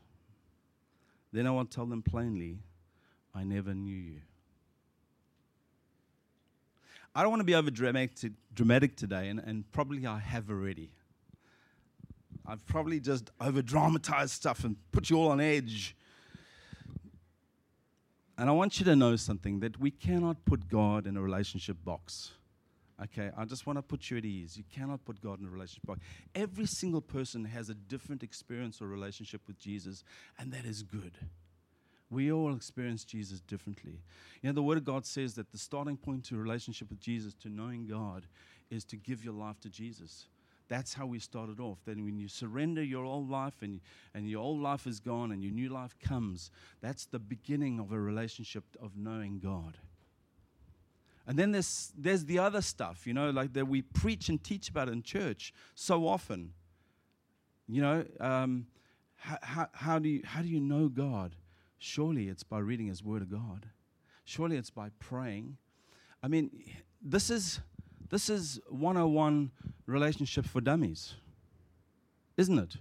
Then 1.32 1.48
I 1.48 1.52
will 1.52 1.66
tell 1.66 1.86
them 1.86 2.02
plainly, 2.02 2.60
I 3.34 3.44
never 3.44 3.74
knew 3.74 3.96
you. 3.96 4.22
I 7.14 7.22
don't 7.22 7.32
want 7.32 7.40
to 7.40 7.46
be 7.46 7.56
over 7.56 7.72
dramatic, 7.72 8.98
today, 8.98 9.30
and, 9.30 9.40
and 9.40 9.72
probably 9.72 10.06
I 10.06 10.20
have 10.20 10.50
already. 10.50 10.92
I've 12.46 12.66
probably 12.66 13.00
just 13.00 13.32
over 13.40 13.62
dramatized 13.62 14.34
stuff 14.34 14.66
and 14.66 14.76
put 14.92 15.10
you 15.10 15.18
all 15.18 15.30
on 15.30 15.40
edge. 15.40 15.96
And 18.38 18.50
I 18.50 18.54
want 18.54 18.80
you 18.80 18.86
to 18.86 18.98
know 18.98 19.16
something 19.16 19.62
that 19.62 19.80
we 19.80 19.92
cannot 19.92 20.44
put 20.44 20.68
God 20.68 21.08
in 21.08 21.16
a 21.16 21.22
relationship 21.22 21.78
box. 21.86 22.32
Okay, 23.04 23.30
I 23.38 23.44
just 23.44 23.68
want 23.68 23.78
to 23.78 23.84
put 23.84 24.10
you 24.10 24.18
at 24.18 24.26
ease. 24.26 24.56
You 24.56 24.64
cannot 24.74 25.04
put 25.04 25.22
God 25.22 25.42
in 25.42 25.46
a 25.46 25.50
relationship 25.50 25.86
box. 25.86 26.00
Every 26.34 26.66
single 26.66 27.02
person 27.02 27.44
has 27.46 27.70
a 27.70 27.74
different 27.74 28.24
experience 28.24 28.82
or 28.82 28.88
relationship 28.88 29.42
with 29.48 29.60
Jesus, 29.60 30.04
and 30.40 30.54
that 30.54 30.64
is 30.64 30.82
good. 30.82 31.18
We 32.10 32.32
all 32.32 32.56
experience 32.56 33.04
Jesus 33.04 33.42
differently. 33.42 34.00
You 34.42 34.50
know, 34.50 34.54
the 34.54 34.64
Word 34.64 34.78
of 34.78 34.86
God 34.86 35.06
says 35.06 35.34
that 35.34 35.52
the 35.52 35.58
starting 35.58 35.98
point 35.98 36.24
to 36.26 36.38
relationship 36.38 36.90
with 36.90 37.02
Jesus, 37.02 37.34
to 37.42 37.50
knowing 37.50 37.86
God, 37.86 38.28
is 38.70 38.86
to 38.86 38.96
give 38.96 39.26
your 39.26 39.34
life 39.34 39.60
to 39.62 39.70
Jesus. 39.70 40.28
That's 40.68 40.94
how 40.94 41.06
we 41.06 41.20
started 41.20 41.60
off. 41.60 41.80
Then, 41.86 42.04
when 42.06 42.18
you 42.18 42.28
surrender 42.28 42.84
your 42.84 43.04
old 43.04 43.30
life 43.30 43.62
and, 43.62 43.82
and 44.14 44.30
your 44.30 44.42
old 44.42 44.62
life 44.62 44.88
is 44.88 45.00
gone 45.00 45.32
and 45.32 45.44
your 45.44 45.52
new 45.52 45.70
life 45.70 45.96
comes, 46.00 46.50
that's 46.82 47.06
the 47.06 47.20
beginning 47.20 47.80
of 47.80 47.92
a 47.92 48.00
relationship 48.00 48.64
of 48.82 48.96
knowing 48.96 49.40
God. 49.40 49.78
And 51.28 51.40
then 51.40 51.52
there's, 51.52 51.92
there's 51.98 52.26
the 52.26 52.40
other 52.40 52.62
stuff, 52.62 53.08
you 53.08 53.14
know, 53.14 53.32
like 53.32 53.54
that 53.54 53.68
we 53.68 53.82
preach 53.82 54.30
and 54.30 54.44
teach 54.44 54.70
about 54.70 54.90
in 54.90 55.02
church 55.02 55.54
so 55.74 56.08
often. 56.08 56.54
You 57.68 57.82
know, 57.82 58.06
um, 58.20 58.68
how, 59.16 59.38
how, 59.42 59.70
how, 59.74 60.00
do 60.00 60.08
you, 60.08 60.22
how 60.24 60.42
do 60.42 60.48
you 60.48 60.60
know 60.60 60.88
God? 60.88 61.36
Surely 61.80 62.28
it's 62.28 62.44
by 62.44 62.60
reading 62.60 62.88
His 62.88 63.04
Word 63.04 63.24
of 63.24 63.32
God. 63.32 63.68
Surely 64.24 64.58
it's 64.58 64.70
by 64.70 64.90
praying. 65.00 65.58
I 66.22 66.28
mean, 66.28 66.52
this 67.02 67.30
is, 67.30 67.60
this 68.10 68.30
is 68.30 68.60
101 68.70 69.52
relationship 69.88 70.46
for 70.46 70.62
dummies, 70.62 71.16
isn't 72.38 72.58
it? 72.58 72.78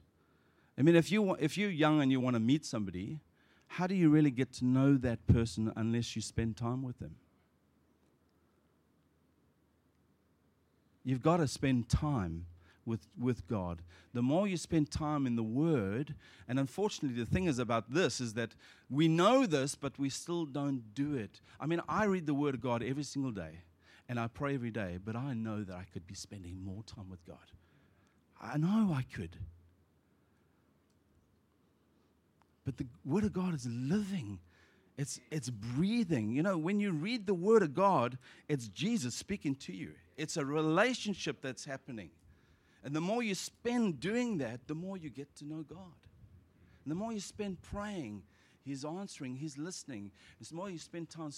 I 0.79 0.83
mean, 0.83 0.97
if, 0.97 1.11
you, 1.11 1.35
if 1.35 1.57
you're 1.57 1.71
young 1.71 2.03
and 2.03 2.11
you 2.11 2.21
want 2.21 2.35
to 2.35 2.41
meet 2.41 2.65
somebody, 2.67 3.21
how 3.67 3.87
do 3.87 3.95
you 3.95 4.11
really 4.11 4.31
get 4.31 4.53
to 4.55 4.65
know 4.65 4.97
that 4.99 5.27
person 5.27 5.73
unless 5.77 6.15
you 6.15 6.23
spend 6.23 6.57
time 6.57 6.83
with 6.83 6.99
them? 6.99 7.17
You've 11.05 11.23
got 11.23 11.37
to 11.37 11.47
spend 11.47 11.89
time 11.89 12.47
with, 12.87 13.07
with 13.19 13.47
God. 13.47 13.83
The 14.13 14.23
more 14.23 14.47
you 14.47 14.57
spend 14.57 14.91
time 14.91 15.27
in 15.27 15.37
the 15.37 15.43
Word, 15.43 16.15
and 16.49 16.59
unfortunately, 16.59 17.23
the 17.23 17.31
thing 17.31 17.45
is 17.45 17.59
about 17.59 17.93
this 17.93 18.21
is 18.21 18.35
that 18.35 18.55
we 18.91 19.09
know 19.09 19.47
this, 19.47 19.75
but 19.75 19.99
we 19.99 20.09
still 20.09 20.45
don't 20.45 20.95
do 20.95 21.15
it. 21.15 21.41
I 21.61 21.67
mean, 21.67 21.81
I 21.89 22.05
read 22.05 22.27
the 22.27 22.35
Word 22.35 22.55
of 22.55 22.61
God 22.61 22.83
every 22.83 23.03
single 23.03 23.33
day, 23.33 23.61
and 24.09 24.19
I 24.19 24.29
pray 24.29 24.55
every 24.55 24.71
day, 24.71 24.99
but 25.03 25.17
I 25.17 25.35
know 25.35 25.63
that 25.63 25.75
I 25.75 25.85
could 25.93 26.07
be 26.07 26.15
spending 26.15 26.63
more 26.65 26.83
time 26.85 27.11
with 27.11 27.25
God. 27.27 27.37
I 28.41 28.59
know 28.59 28.95
I 28.95 29.03
could. 29.03 29.37
But 32.65 32.77
the 32.79 32.87
Word 33.05 33.25
of 33.25 33.33
God 33.33 33.55
is 33.55 33.67
living. 33.67 34.39
It's, 34.97 35.21
it's 35.31 35.51
breathing. 35.51 36.33
You 36.33 36.43
know, 36.43 36.57
when 36.57 36.81
you 36.81 36.93
read 36.93 37.27
the 37.27 37.35
Word 37.35 37.63
of 37.63 37.75
God, 37.75 38.17
it's 38.49 38.69
Jesus 38.69 39.15
speaking 39.15 39.55
to 39.57 39.73
you. 39.73 39.93
It's 40.17 40.37
a 40.37 40.45
relationship 40.45 41.41
that's 41.41 41.65
happening. 41.65 42.11
And 42.85 42.95
the 42.95 43.01
more 43.01 43.23
you 43.23 43.35
spend 43.35 44.01
doing 44.01 44.39
that, 44.39 44.67
the 44.67 44.75
more 44.75 44.97
you 44.97 45.11
get 45.11 45.35
to 45.37 45.45
know 45.45 45.65
God. 45.69 45.79
And 46.85 46.91
the 46.91 46.95
more 46.95 47.13
you 47.13 47.21
spend 47.21 47.61
praying, 47.63 48.23
He's 48.65 48.85
answering, 48.85 49.37
He's 49.37 49.59
listening. 49.59 50.11
The 50.41 50.55
more 50.55 50.71
you 50.71 50.79
spend 50.79 51.11
time 51.11 51.31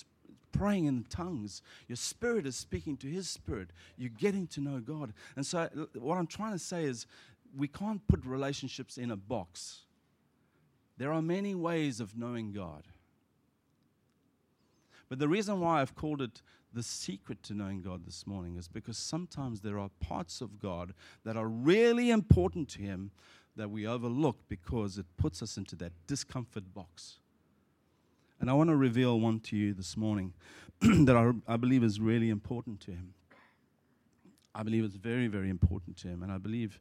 praying 0.52 0.86
in 0.86 1.04
tongues, 1.04 1.62
your 1.88 1.96
spirit 1.96 2.46
is 2.46 2.56
speaking 2.56 2.96
to 2.98 3.06
His 3.06 3.28
spirit. 3.28 3.70
You're 3.96 4.10
getting 4.10 4.46
to 4.48 4.60
know 4.60 4.80
God. 4.80 5.12
And 5.36 5.46
so, 5.46 5.68
what 5.94 6.18
I'm 6.18 6.26
trying 6.26 6.52
to 6.52 6.58
say 6.58 6.84
is, 6.84 7.06
we 7.56 7.68
can't 7.68 8.06
put 8.08 8.24
relationships 8.24 8.98
in 8.98 9.10
a 9.10 9.16
box. 9.16 9.82
There 10.98 11.12
are 11.12 11.22
many 11.22 11.54
ways 11.54 12.00
of 12.00 12.16
knowing 12.16 12.52
God. 12.52 12.84
But 15.08 15.18
the 15.18 15.28
reason 15.28 15.60
why 15.60 15.80
I've 15.80 15.94
called 15.94 16.20
it 16.20 16.42
the 16.76 16.82
secret 16.82 17.42
to 17.42 17.54
knowing 17.54 17.80
God 17.80 18.04
this 18.04 18.26
morning 18.26 18.56
is 18.56 18.68
because 18.68 18.98
sometimes 18.98 19.62
there 19.62 19.78
are 19.78 19.88
parts 19.98 20.42
of 20.42 20.58
God 20.58 20.92
that 21.24 21.34
are 21.34 21.48
really 21.48 22.10
important 22.10 22.68
to 22.68 22.82
Him 22.82 23.12
that 23.56 23.70
we 23.70 23.86
overlook 23.86 24.36
because 24.46 24.98
it 24.98 25.06
puts 25.16 25.42
us 25.42 25.56
into 25.56 25.74
that 25.76 25.92
discomfort 26.06 26.74
box. 26.74 27.18
And 28.38 28.50
I 28.50 28.52
want 28.52 28.68
to 28.68 28.76
reveal 28.76 29.18
one 29.18 29.40
to 29.40 29.56
you 29.56 29.72
this 29.72 29.96
morning 29.96 30.34
that 30.80 31.16
I, 31.16 31.54
I 31.54 31.56
believe 31.56 31.82
is 31.82 31.98
really 31.98 32.28
important 32.28 32.80
to 32.80 32.90
Him. 32.90 33.14
I 34.54 34.62
believe 34.62 34.84
it's 34.84 34.96
very, 34.96 35.28
very 35.28 35.48
important 35.48 35.96
to 35.98 36.08
Him. 36.08 36.22
And 36.22 36.30
I 36.30 36.36
believe 36.36 36.78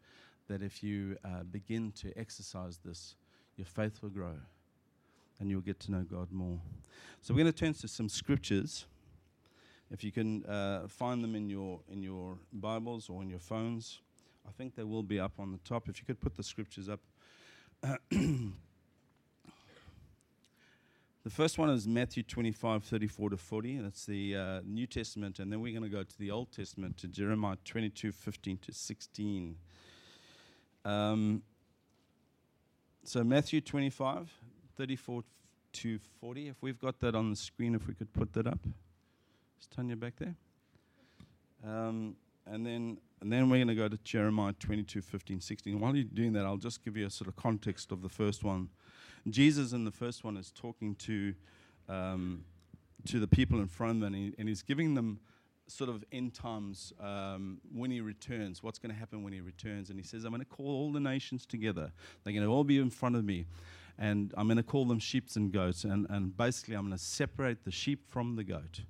that 0.50 0.62
if 0.62 0.84
you 0.84 1.16
uh, 1.24 1.44
begin 1.44 1.94
to 2.02 2.12
exercise 2.18 2.80
this, 2.84 3.16
your 3.56 3.66
faith 3.66 4.02
will 4.02 4.10
grow 4.10 4.36
and 5.40 5.50
you'll 5.50 5.62
get 5.62 5.80
to 5.82 5.92
know 5.92 6.04
God 6.04 6.34
more. 6.34 6.60
So 7.22 7.34
we're 7.34 7.44
going 7.44 7.54
to 7.54 7.58
turn 7.58 7.74
to 7.76 7.88
some 7.88 8.10
scriptures. 8.10 8.86
If 9.92 10.04
you 10.04 10.12
can 10.12 10.44
uh, 10.46 10.88
find 10.88 11.24
them 11.24 11.36
in 11.36 11.50
your, 11.50 11.80
in 11.92 12.02
your 12.02 12.38
Bibles 12.52 13.10
or 13.10 13.22
in 13.22 13.30
your 13.30 13.40
phones, 13.40 14.00
I 14.48 14.52
think 14.52 14.76
they 14.76 14.84
will 14.84 15.04
be 15.04 15.20
up 15.20 15.34
on 15.40 15.52
the 15.52 15.60
top. 15.60 15.88
If 15.90 16.00
you 16.00 16.06
could 16.06 16.20
put 16.20 16.36
the 16.36 16.44
scriptures 16.44 16.90
up. 16.90 17.00
the 18.10 18.52
first 21.30 21.58
one 21.58 21.70
is 21.70 21.88
Matthew 21.88 22.24
25, 22.24 22.84
34 22.84 23.30
to 23.32 23.38
40. 23.38 23.78
That's 23.78 24.06
the 24.06 24.36
uh, 24.36 24.62
New 24.66 24.88
Testament. 24.88 25.40
And 25.40 25.52
then 25.52 25.62
we're 25.62 25.78
going 25.78 25.90
to 25.90 25.96
go 25.96 26.04
to 26.04 26.18
the 26.20 26.32
Old 26.32 26.52
Testament, 26.52 26.98
to 26.98 27.08
Jeremiah 27.08 27.58
22, 27.64 28.12
15 28.12 28.58
to 28.58 28.74
16. 28.74 29.56
Um, 30.84 31.44
so, 33.04 33.24
Matthew 33.24 33.62
25, 33.62 34.32
34 34.78 35.24
to 35.74 36.00
40. 36.20 36.48
If 36.48 36.62
we've 36.62 36.80
got 36.80 37.00
that 37.02 37.14
on 37.14 37.30
the 37.30 37.36
screen, 37.36 37.76
if 37.76 37.88
we 37.88 37.94
could 37.94 38.12
put 38.14 38.34
that 38.34 38.48
up. 38.48 38.60
Is 39.60 39.68
Tanya 39.68 39.96
back 39.96 40.14
there? 40.18 40.36
Um, 41.64 42.16
and 42.46 42.66
then 42.66 42.98
and 43.22 43.32
then 43.32 43.50
we're 43.50 43.58
going 43.58 43.70
to 43.70 43.76
go 43.76 43.88
to 43.88 43.98
Jeremiah 44.04 44.54
22, 44.54 45.02
15, 45.02 45.42
16. 45.42 45.80
While 45.80 45.96
you're 45.96 46.04
doing 46.04 46.34
that, 46.34 46.46
I'll 46.46 46.58
just 46.58 46.84
give 46.84 46.96
you 46.96 47.08
a 47.08 47.10
sort 47.10 47.28
of 47.28 47.36
context 47.36 47.92
of 47.92 48.02
the 48.02 48.10
first 48.10 48.44
one. 48.44 48.70
Jesus 49.30 49.74
in 49.74 49.86
the 49.86 49.92
first 49.92 50.24
one 50.24 50.38
is 50.38 50.52
talking 50.52 50.96
to 50.96 51.34
um, 51.90 52.44
to 53.06 53.20
the 53.20 53.28
people 53.28 53.60
in 53.60 53.68
front 53.68 53.92
of 53.92 53.98
him, 53.98 54.04
and, 54.04 54.16
he, 54.16 54.36
and 54.38 54.50
he's 54.50 54.62
giving 54.62 54.96
them 54.96 55.20
sort 55.68 55.90
of 55.90 56.04
end 56.12 56.34
times 56.34 56.94
um, 57.00 57.60
when 57.74 57.92
he 57.92 58.02
returns, 58.02 58.62
what's 58.62 58.80
going 58.80 58.94
to 58.94 58.98
happen 58.98 59.24
when 59.24 59.34
he 59.34 59.42
returns. 59.42 59.90
And 59.90 60.00
he 60.00 60.06
says, 60.06 60.24
I'm 60.24 60.32
going 60.32 60.42
to 60.42 60.46
call 60.46 60.68
all 60.68 60.92
the 60.92 61.00
nations 61.00 61.46
together. 61.46 61.92
They're 62.24 62.34
going 62.34 62.46
to 62.46 62.52
all 62.52 62.64
be 62.64 62.78
in 62.78 62.90
front 62.90 63.16
of 63.16 63.24
me. 63.24 63.46
And 63.98 64.34
I'm 64.38 64.48
going 64.48 64.58
to 64.58 64.64
call 64.64 64.86
them 64.86 65.00
sheep 65.00 65.30
and 65.36 65.52
goats. 65.52 65.84
And, 65.84 66.06
and 66.10 66.36
basically, 66.36 66.76
I'm 66.76 66.86
going 66.86 66.98
to 66.98 67.04
separate 67.04 67.64
the 67.64 67.72
sheep 67.72 68.06
from 68.08 68.36
the 68.36 68.44
goat. 68.44 68.82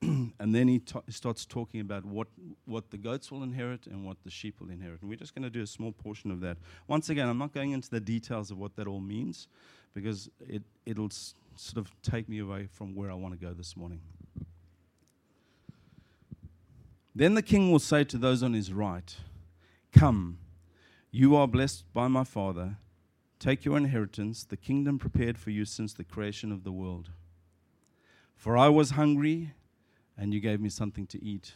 and 0.02 0.54
then 0.54 0.68
he 0.68 0.78
ta- 0.78 1.02
starts 1.08 1.44
talking 1.44 1.80
about 1.80 2.04
what, 2.04 2.28
what 2.66 2.90
the 2.90 2.96
goats 2.96 3.32
will 3.32 3.42
inherit 3.42 3.86
and 3.86 4.04
what 4.04 4.16
the 4.22 4.30
sheep 4.30 4.60
will 4.60 4.70
inherit. 4.70 5.00
And 5.00 5.10
we're 5.10 5.16
just 5.16 5.34
going 5.34 5.42
to 5.42 5.50
do 5.50 5.62
a 5.62 5.66
small 5.66 5.92
portion 5.92 6.30
of 6.30 6.40
that. 6.40 6.58
Once 6.86 7.08
again, 7.08 7.28
I'm 7.28 7.38
not 7.38 7.52
going 7.52 7.72
into 7.72 7.90
the 7.90 8.00
details 8.00 8.50
of 8.50 8.58
what 8.58 8.76
that 8.76 8.86
all 8.86 9.00
means 9.00 9.48
because 9.94 10.30
it, 10.40 10.62
it'll 10.86 11.10
sort 11.10 11.78
of 11.78 11.90
take 12.02 12.28
me 12.28 12.38
away 12.38 12.68
from 12.70 12.94
where 12.94 13.10
I 13.10 13.14
want 13.14 13.38
to 13.38 13.40
go 13.44 13.52
this 13.52 13.76
morning. 13.76 14.00
Then 17.14 17.34
the 17.34 17.42
king 17.42 17.72
will 17.72 17.80
say 17.80 18.04
to 18.04 18.18
those 18.18 18.44
on 18.44 18.52
his 18.52 18.72
right, 18.72 19.16
Come, 19.92 20.38
you 21.10 21.34
are 21.34 21.48
blessed 21.48 21.92
by 21.92 22.06
my 22.06 22.22
Father. 22.22 22.76
Take 23.40 23.64
your 23.64 23.76
inheritance, 23.76 24.44
the 24.44 24.56
kingdom 24.56 24.98
prepared 24.98 25.38
for 25.38 25.50
you 25.50 25.64
since 25.64 25.92
the 25.92 26.04
creation 26.04 26.52
of 26.52 26.62
the 26.62 26.70
world. 26.70 27.10
For 28.36 28.56
I 28.56 28.68
was 28.68 28.90
hungry, 28.90 29.52
and 30.18 30.34
you 30.34 30.40
gave 30.40 30.60
me 30.60 30.68
something 30.68 31.06
to 31.06 31.24
eat. 31.24 31.52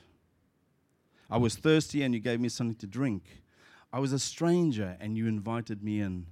I 1.28 1.36
was 1.36 1.56
thirsty, 1.56 2.02
and 2.02 2.14
you 2.14 2.20
gave 2.20 2.40
me 2.40 2.48
something 2.48 2.76
to 2.76 2.86
drink. 2.86 3.42
I 3.92 3.98
was 3.98 4.12
a 4.12 4.18
stranger, 4.18 4.96
and 5.00 5.16
you 5.16 5.26
invited 5.26 5.82
me 5.82 6.00
in. 6.00 6.26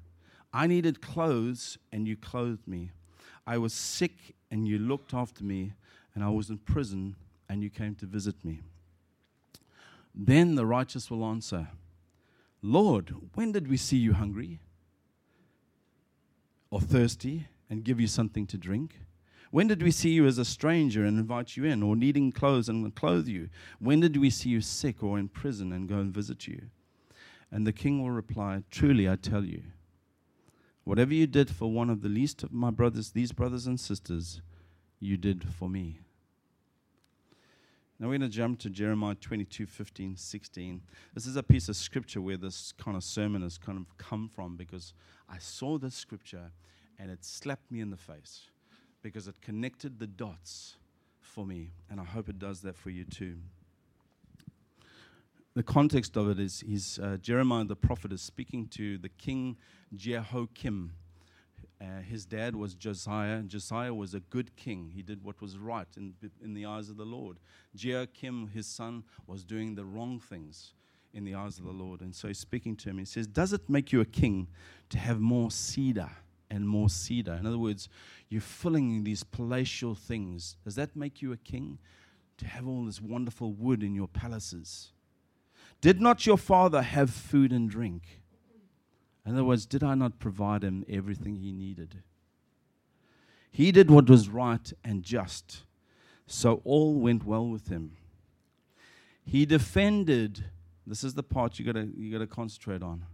I 0.52 0.66
needed 0.66 1.02
clothes, 1.02 1.76
and 1.92 2.06
you 2.06 2.16
clothed 2.16 2.66
me. 2.66 2.92
I 3.46 3.58
was 3.58 3.74
sick, 3.74 4.34
and 4.50 4.66
you 4.66 4.78
looked 4.78 5.12
after 5.12 5.44
me. 5.44 5.72
And 6.14 6.24
I 6.24 6.30
was 6.30 6.50
in 6.50 6.58
prison, 6.58 7.16
and 7.48 7.62
you 7.62 7.70
came 7.70 7.94
to 7.96 8.06
visit 8.06 8.44
me. 8.44 8.60
Then 10.14 10.54
the 10.54 10.66
righteous 10.66 11.10
will 11.10 11.24
answer, 11.24 11.68
Lord, 12.62 13.14
when 13.34 13.52
did 13.52 13.68
we 13.68 13.76
see 13.76 13.96
you 13.96 14.12
hungry 14.12 14.60
or 16.70 16.80
thirsty 16.80 17.46
and 17.70 17.84
give 17.84 18.00
you 18.00 18.06
something 18.06 18.46
to 18.48 18.58
drink? 18.58 18.98
When 19.50 19.66
did 19.66 19.82
we 19.82 19.90
see 19.90 20.10
you 20.10 20.26
as 20.26 20.38
a 20.38 20.44
stranger 20.44 21.04
and 21.04 21.18
invite 21.18 21.56
you 21.56 21.64
in, 21.64 21.82
or 21.82 21.96
needing 21.96 22.30
clothes 22.30 22.68
and 22.68 22.94
clothe 22.94 23.26
you? 23.26 23.48
When 23.80 23.98
did 23.98 24.16
we 24.16 24.30
see 24.30 24.48
you 24.48 24.60
sick 24.60 25.02
or 25.02 25.18
in 25.18 25.28
prison 25.28 25.72
and 25.72 25.88
go 25.88 25.96
and 25.96 26.14
visit 26.14 26.46
you? 26.46 26.62
And 27.50 27.66
the 27.66 27.72
king 27.72 28.00
will 28.00 28.12
reply, 28.12 28.62
Truly 28.70 29.08
I 29.08 29.16
tell 29.16 29.44
you, 29.44 29.62
whatever 30.84 31.12
you 31.12 31.26
did 31.26 31.50
for 31.50 31.70
one 31.70 31.90
of 31.90 32.02
the 32.02 32.08
least 32.08 32.44
of 32.44 32.52
my 32.52 32.70
brothers, 32.70 33.10
these 33.10 33.32
brothers 33.32 33.66
and 33.66 33.78
sisters, 33.78 34.40
you 35.00 35.16
did 35.16 35.48
for 35.48 35.68
me. 35.68 35.98
Now 37.98 38.06
we're 38.06 38.18
going 38.18 38.30
to 38.30 38.34
jump 38.34 38.60
to 38.60 38.70
Jeremiah 38.70 39.16
22, 39.16 39.66
15, 39.66 40.16
16. 40.16 40.80
This 41.12 41.26
is 41.26 41.36
a 41.36 41.42
piece 41.42 41.68
of 41.68 41.76
scripture 41.76 42.22
where 42.22 42.36
this 42.36 42.72
kind 42.72 42.96
of 42.96 43.02
sermon 43.02 43.42
has 43.42 43.58
kind 43.58 43.76
of 43.76 43.98
come 43.98 44.30
from 44.32 44.56
because 44.56 44.94
I 45.28 45.38
saw 45.38 45.76
this 45.76 45.96
scripture 45.96 46.52
and 46.98 47.10
it 47.10 47.24
slapped 47.24 47.70
me 47.70 47.80
in 47.80 47.90
the 47.90 47.96
face 47.96 48.44
because 49.02 49.28
it 49.28 49.40
connected 49.40 49.98
the 49.98 50.06
dots 50.06 50.76
for 51.20 51.46
me. 51.46 51.70
And 51.90 52.00
I 52.00 52.04
hope 52.04 52.28
it 52.28 52.38
does 52.38 52.60
that 52.62 52.76
for 52.76 52.90
you 52.90 53.04
too. 53.04 53.36
The 55.54 55.62
context 55.62 56.16
of 56.16 56.28
it 56.30 56.38
is 56.38 56.60
he's, 56.60 56.98
uh, 56.98 57.16
Jeremiah 57.20 57.64
the 57.64 57.76
prophet 57.76 58.12
is 58.12 58.22
speaking 58.22 58.68
to 58.68 58.98
the 58.98 59.08
king 59.08 59.56
Jehoiakim. 59.94 60.92
Uh, 61.80 62.00
his 62.08 62.26
dad 62.26 62.54
was 62.54 62.74
Josiah. 62.74 63.36
and 63.36 63.48
Josiah 63.48 63.92
was 63.94 64.14
a 64.14 64.20
good 64.20 64.54
king. 64.54 64.92
He 64.94 65.02
did 65.02 65.24
what 65.24 65.40
was 65.40 65.58
right 65.58 65.88
in, 65.96 66.14
in 66.42 66.54
the 66.54 66.66
eyes 66.66 66.90
of 66.90 66.96
the 66.96 67.04
Lord. 67.04 67.38
Jehoiakim, 67.74 68.48
his 68.48 68.66
son, 68.66 69.02
was 69.26 69.44
doing 69.44 69.74
the 69.74 69.84
wrong 69.84 70.20
things 70.20 70.74
in 71.12 71.24
the 71.24 71.34
eyes 71.34 71.58
of 71.58 71.64
the 71.64 71.72
Lord. 71.72 72.00
And 72.00 72.14
so 72.14 72.28
he's 72.28 72.38
speaking 72.38 72.76
to 72.76 72.90
him. 72.90 72.98
He 72.98 73.04
says, 73.04 73.26
Does 73.26 73.52
it 73.52 73.68
make 73.68 73.92
you 73.92 74.00
a 74.00 74.04
king 74.04 74.46
to 74.90 74.98
have 74.98 75.20
more 75.20 75.50
cedar 75.50 76.10
and 76.50 76.68
more 76.68 76.88
cedar? 76.88 77.34
In 77.34 77.46
other 77.46 77.58
words, 77.58 77.88
you're 78.28 78.40
filling 78.40 79.04
these 79.04 79.22
palatial 79.22 79.94
things. 79.94 80.56
Does 80.64 80.74
that 80.74 80.96
make 80.96 81.22
you 81.22 81.32
a 81.32 81.36
king? 81.36 81.78
To 82.38 82.46
have 82.46 82.66
all 82.66 82.86
this 82.86 83.02
wonderful 83.02 83.52
wood 83.52 83.82
in 83.82 83.94
your 83.94 84.08
palaces? 84.08 84.92
Did 85.80 86.00
not 86.00 86.26
your 86.26 86.38
father 86.38 86.80
have 86.82 87.10
food 87.10 87.52
and 87.52 87.68
drink? 87.68 88.22
In 89.26 89.32
other 89.32 89.44
words, 89.44 89.66
did 89.66 89.82
I 89.82 89.94
not 89.94 90.18
provide 90.18 90.64
him 90.64 90.84
everything 90.88 91.36
he 91.36 91.52
needed? 91.52 92.02
He 93.50 93.72
did 93.72 93.90
what 93.90 94.08
was 94.08 94.28
right 94.28 94.72
and 94.82 95.02
just, 95.02 95.64
so 96.26 96.62
all 96.64 96.94
went 96.94 97.24
well 97.24 97.46
with 97.48 97.68
him. 97.68 97.96
He 99.24 99.44
defended, 99.44 100.44
this 100.86 101.04
is 101.04 101.14
the 101.14 101.22
part 101.22 101.58
you 101.58 101.64
gotta, 101.64 101.88
you 101.96 102.10
gotta 102.10 102.26
concentrate 102.26 102.82
on. 102.82 103.04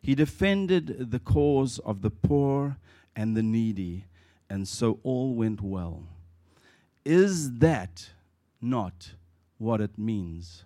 He 0.00 0.14
defended 0.14 1.10
the 1.10 1.18
cause 1.18 1.78
of 1.80 2.02
the 2.02 2.10
poor 2.10 2.76
and 3.16 3.36
the 3.36 3.42
needy, 3.42 4.04
and 4.48 4.66
so 4.66 5.00
all 5.02 5.34
went 5.34 5.60
well. 5.60 6.04
Is 7.04 7.58
that 7.58 8.10
not 8.60 9.12
what 9.58 9.80
it 9.80 9.98
means 9.98 10.64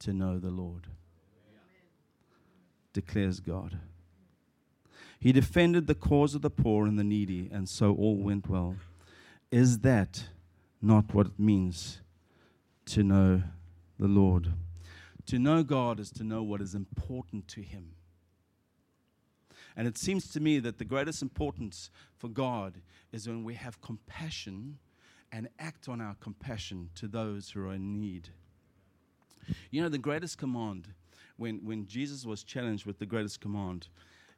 to 0.00 0.12
know 0.12 0.38
the 0.38 0.50
Lord? 0.50 0.86
Declares 2.92 3.40
God. 3.40 3.78
He 5.18 5.32
defended 5.32 5.86
the 5.86 5.94
cause 5.94 6.34
of 6.34 6.42
the 6.42 6.50
poor 6.50 6.84
and 6.84 6.98
the 6.98 7.04
needy, 7.04 7.48
and 7.52 7.68
so 7.68 7.94
all 7.94 8.16
went 8.16 8.48
well. 8.48 8.76
Is 9.50 9.78
that 9.78 10.24
not 10.80 11.14
what 11.14 11.26
it 11.28 11.38
means 11.38 12.00
to 12.86 13.02
know 13.02 13.42
the 13.98 14.08
Lord? 14.08 14.52
To 15.26 15.38
know 15.38 15.62
God 15.62 16.00
is 16.00 16.10
to 16.12 16.24
know 16.24 16.42
what 16.42 16.60
is 16.60 16.74
important 16.74 17.46
to 17.48 17.62
Him. 17.62 17.92
And 19.76 19.88
it 19.88 19.96
seems 19.96 20.28
to 20.28 20.40
me 20.40 20.58
that 20.60 20.78
the 20.78 20.84
greatest 20.84 21.22
importance 21.22 21.90
for 22.16 22.28
God 22.28 22.80
is 23.10 23.26
when 23.26 23.44
we 23.44 23.54
have 23.54 23.80
compassion 23.80 24.78
and 25.30 25.48
act 25.58 25.88
on 25.88 26.00
our 26.00 26.14
compassion 26.20 26.90
to 26.94 27.08
those 27.08 27.50
who 27.50 27.66
are 27.66 27.72
in 27.72 28.00
need. 28.00 28.28
You 29.70 29.82
know, 29.82 29.88
the 29.88 29.98
greatest 29.98 30.38
command, 30.38 30.88
when, 31.36 31.64
when 31.64 31.86
Jesus 31.86 32.24
was 32.24 32.44
challenged 32.44 32.86
with 32.86 32.98
the 32.98 33.06
greatest 33.06 33.40
command, 33.40 33.88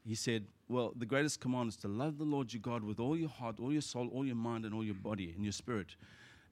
he 0.07 0.15
said, 0.15 0.47
Well, 0.69 0.93
the 0.97 1.07
greatest 1.07 1.41
command 1.41 1.71
is 1.71 1.77
to 1.79 1.89
love 1.89 2.19
the 2.19 2.25
Lord 2.25 2.53
your 2.53 2.61
God 2.61 2.85
with 2.85 3.01
all 3.01 3.17
your 3.17 3.29
heart, 3.29 3.57
all 3.61 3.73
your 3.73 3.83
soul, 3.83 4.09
all 4.13 4.25
your 4.25 4.37
mind, 4.37 4.65
and 4.65 4.75
all 4.75 4.85
your 4.85 4.95
body 4.95 5.33
and 5.35 5.43
your 5.43 5.53
spirit. 5.53 5.97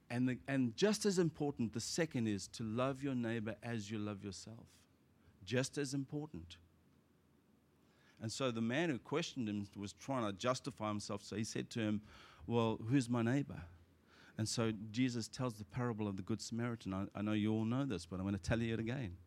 And, 0.09 0.27
the, 0.27 0.37
and 0.47 0.75
just 0.75 1.05
as 1.05 1.17
important, 1.19 1.73
the 1.73 1.79
second 1.79 2.27
is 2.27 2.47
to 2.49 2.63
love 2.63 3.01
your 3.01 3.15
neighbor 3.15 3.55
as 3.63 3.89
you 3.89 3.97
love 3.97 4.23
yourself. 4.23 4.65
Just 5.45 5.77
as 5.77 5.93
important. 5.93 6.57
And 8.23 8.31
so 8.31 8.51
the 8.51 8.61
man 8.61 8.89
who 8.89 8.97
questioned 8.97 9.49
him 9.49 9.67
was 9.75 9.91
trying 9.91 10.25
to 10.25 10.31
justify 10.31 10.87
himself. 10.87 11.21
So 11.23 11.35
he 11.35 11.43
said 11.43 11.69
to 11.71 11.81
him, 11.81 12.01
Well, 12.47 12.79
who's 12.89 13.09
my 13.09 13.21
neighbor? 13.21 13.61
And 14.37 14.47
so 14.47 14.71
Jesus 14.91 15.27
tells 15.27 15.55
the 15.55 15.65
parable 15.65 16.07
of 16.07 16.15
the 16.15 16.23
Good 16.23 16.41
Samaritan. 16.41 16.93
I, 16.93 17.05
I 17.13 17.21
know 17.21 17.33
you 17.33 17.51
all 17.53 17.65
know 17.65 17.85
this, 17.85 18.05
but 18.05 18.15
I'm 18.15 18.23
going 18.23 18.33
to 18.33 18.41
tell 18.41 18.59
you 18.59 18.73
it 18.73 18.79
again. 18.79 19.17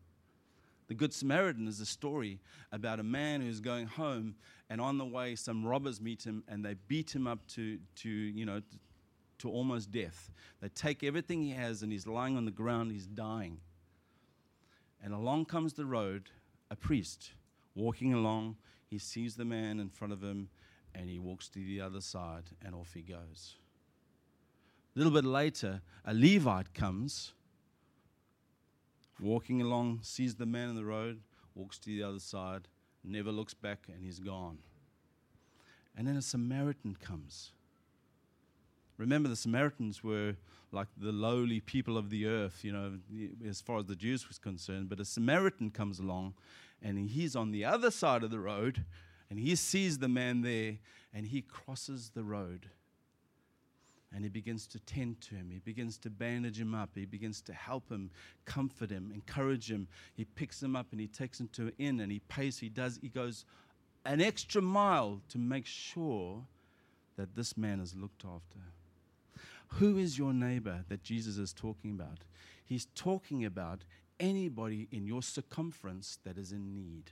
The 0.87 0.95
Good 0.95 1.13
Samaritan 1.13 1.67
is 1.67 1.79
a 1.79 1.85
story 1.85 2.39
about 2.71 2.99
a 2.99 3.03
man 3.03 3.41
who's 3.41 3.59
going 3.59 3.85
home, 3.85 4.35
and 4.67 4.81
on 4.81 4.97
the 4.97 5.05
way, 5.05 5.35
some 5.35 5.63
robbers 5.63 6.01
meet 6.01 6.23
him 6.23 6.43
and 6.47 6.65
they 6.65 6.73
beat 6.87 7.15
him 7.15 7.27
up 7.27 7.45
to, 7.49 7.77
to 7.97 8.09
you 8.09 8.45
know, 8.45 8.61
to, 8.61 8.77
to 9.39 9.49
almost 9.51 9.91
death. 9.91 10.31
They 10.59 10.69
take 10.69 11.03
everything 11.03 11.43
he 11.43 11.51
has, 11.51 11.83
and 11.83 11.91
he's 11.91 12.07
lying 12.07 12.35
on 12.35 12.45
the 12.45 12.51
ground, 12.51 12.91
he's 12.91 13.05
dying. 13.05 13.59
And 15.03 15.13
along 15.13 15.45
comes 15.45 15.73
the 15.73 15.85
road, 15.85 16.31
a 16.71 16.75
priest 16.75 17.33
walking 17.75 18.13
along. 18.13 18.57
He 18.89 18.97
sees 18.97 19.35
the 19.35 19.45
man 19.45 19.79
in 19.79 19.89
front 19.89 20.13
of 20.13 20.21
him, 20.21 20.49
and 20.95 21.09
he 21.09 21.19
walks 21.19 21.49
to 21.49 21.59
the 21.59 21.81
other 21.81 22.01
side, 22.01 22.45
and 22.63 22.73
off 22.73 22.93
he 22.93 23.01
goes. 23.01 23.55
A 24.95 24.99
little 24.99 25.13
bit 25.13 25.25
later, 25.25 25.81
a 26.05 26.13
Levite 26.13 26.73
comes 26.73 27.33
walking 29.19 29.61
along, 29.61 29.99
sees 30.01 30.35
the 30.35 30.45
man 30.45 30.69
in 30.69 30.75
the 30.75 30.85
road, 30.85 31.21
walks 31.55 31.77
to 31.79 31.87
the 31.87 32.03
other 32.03 32.19
side, 32.19 32.67
never 33.03 33.31
looks 33.31 33.53
back, 33.53 33.87
and 33.93 34.03
he's 34.03 34.19
gone. 34.19 34.59
And 35.95 36.07
then 36.07 36.15
a 36.17 36.21
Samaritan 36.21 36.95
comes. 36.95 37.51
Remember, 38.97 39.29
the 39.29 39.35
Samaritans 39.35 40.03
were 40.03 40.35
like 40.71 40.87
the 40.97 41.11
lowly 41.11 41.59
people 41.59 41.97
of 41.97 42.09
the 42.09 42.25
earth, 42.25 42.63
you 42.63 42.71
know, 42.71 42.99
as 43.47 43.61
far 43.61 43.79
as 43.79 43.85
the 43.85 43.95
Jews 43.95 44.27
was 44.27 44.37
concerned. 44.37 44.89
But 44.89 44.99
a 44.99 45.05
Samaritan 45.05 45.71
comes 45.71 45.99
along, 45.99 46.33
and 46.81 47.09
he's 47.09 47.35
on 47.35 47.51
the 47.51 47.65
other 47.65 47.91
side 47.91 48.23
of 48.23 48.31
the 48.31 48.39
road, 48.39 48.85
and 49.29 49.39
he 49.39 49.55
sees 49.55 49.99
the 49.99 50.07
man 50.07 50.41
there, 50.41 50.77
and 51.13 51.27
he 51.27 51.41
crosses 51.41 52.11
the 52.13 52.23
road 52.23 52.67
and 54.13 54.23
he 54.23 54.29
begins 54.29 54.65
to 54.67 54.79
tend 54.79 55.19
to 55.21 55.35
him. 55.35 55.49
He 55.51 55.59
begins 55.59 55.97
to 55.99 56.09
bandage 56.09 56.59
him 56.59 56.73
up. 56.73 56.91
He 56.95 57.05
begins 57.05 57.41
to 57.41 57.53
help 57.53 57.89
him, 57.89 58.09
comfort 58.45 58.89
him, 58.89 59.11
encourage 59.13 59.69
him. 59.69 59.87
He 60.13 60.25
picks 60.25 60.63
him 60.63 60.75
up 60.75 60.87
and 60.91 61.01
he 61.01 61.07
takes 61.07 61.39
him 61.39 61.49
to 61.53 61.67
an 61.67 61.73
inn 61.77 61.99
and 61.99 62.11
he 62.11 62.19
pays. 62.19 62.57
He 62.57 62.69
does. 62.69 62.99
He 63.01 63.09
goes 63.09 63.45
an 64.05 64.21
extra 64.21 64.61
mile 64.61 65.21
to 65.29 65.37
make 65.37 65.65
sure 65.65 66.45
that 67.17 67.35
this 67.35 67.57
man 67.57 67.79
is 67.79 67.95
looked 67.95 68.23
after. 68.23 68.59
Who 69.73 69.97
is 69.97 70.17
your 70.17 70.33
neighbor 70.33 70.85
that 70.87 71.03
Jesus 71.03 71.37
is 71.37 71.51
talking 71.51 71.91
about? 71.91 72.19
He's 72.65 72.87
talking 72.95 73.43
about 73.43 73.83
anybody 74.19 74.87
in 74.91 75.05
your 75.05 75.21
circumference 75.21 76.19
that 76.23 76.37
is 76.37 76.51
in 76.51 76.73
need. 76.73 77.11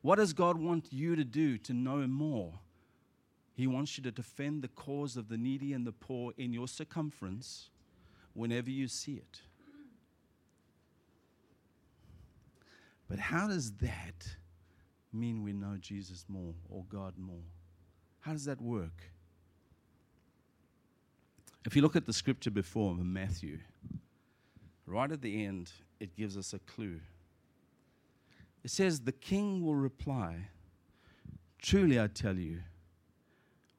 What 0.00 0.16
does 0.16 0.32
God 0.32 0.58
want 0.58 0.92
you 0.92 1.14
to 1.16 1.24
do 1.24 1.58
to 1.58 1.72
know 1.72 2.00
Him 2.00 2.10
more? 2.10 2.54
He 3.54 3.66
wants 3.66 3.96
you 3.96 4.04
to 4.04 4.10
defend 4.10 4.62
the 4.62 4.68
cause 4.68 5.16
of 5.16 5.28
the 5.28 5.36
needy 5.36 5.72
and 5.72 5.86
the 5.86 5.92
poor 5.92 6.32
in 6.36 6.52
your 6.52 6.66
circumference 6.66 7.68
whenever 8.32 8.70
you 8.70 8.88
see 8.88 9.14
it. 9.14 9.40
But 13.08 13.18
how 13.18 13.46
does 13.46 13.72
that 13.72 14.36
mean 15.12 15.42
we 15.42 15.52
know 15.52 15.76
Jesus 15.78 16.24
more 16.28 16.54
or 16.70 16.84
God 16.88 17.18
more? 17.18 17.44
How 18.20 18.32
does 18.32 18.46
that 18.46 18.60
work? 18.60 19.02
If 21.64 21.76
you 21.76 21.82
look 21.82 21.94
at 21.94 22.06
the 22.06 22.12
scripture 22.12 22.50
before 22.50 22.94
Matthew, 22.94 23.58
right 24.92 25.10
at 25.10 25.22
the 25.22 25.44
end, 25.44 25.72
it 26.00 26.14
gives 26.16 26.36
us 26.36 26.52
a 26.52 26.58
clue. 26.58 27.00
It 28.62 28.70
says, 28.70 29.00
The 29.00 29.12
king 29.12 29.64
will 29.64 29.74
reply, 29.74 30.48
Truly 31.60 31.98
I 31.98 32.08
tell 32.08 32.36
you, 32.36 32.60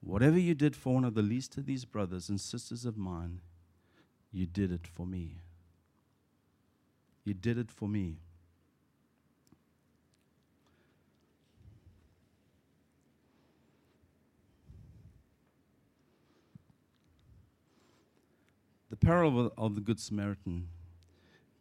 whatever 0.02 0.40
you 0.40 0.56
did 0.56 0.76
for 0.76 0.94
one 0.94 1.06
of 1.06 1.14
the 1.14 1.22
least 1.22 1.58
of 1.58 1.66
these 1.66 1.86
brothers 1.86 2.30
and 2.30 2.42
sisters 2.42 2.84
of 2.86 2.98
mine, 2.98 3.42
you 4.32 4.48
did 4.48 4.72
it 4.72 4.88
for 4.88 5.06
me. 5.06 5.42
You 7.24 7.34
did 7.34 7.58
it 7.58 7.72
for 7.72 7.88
me. 7.88 8.18
The 18.90 18.98
parable 18.98 19.52
of 19.58 19.76
the 19.76 19.82
Good 19.82 20.00
Samaritan 20.00 20.68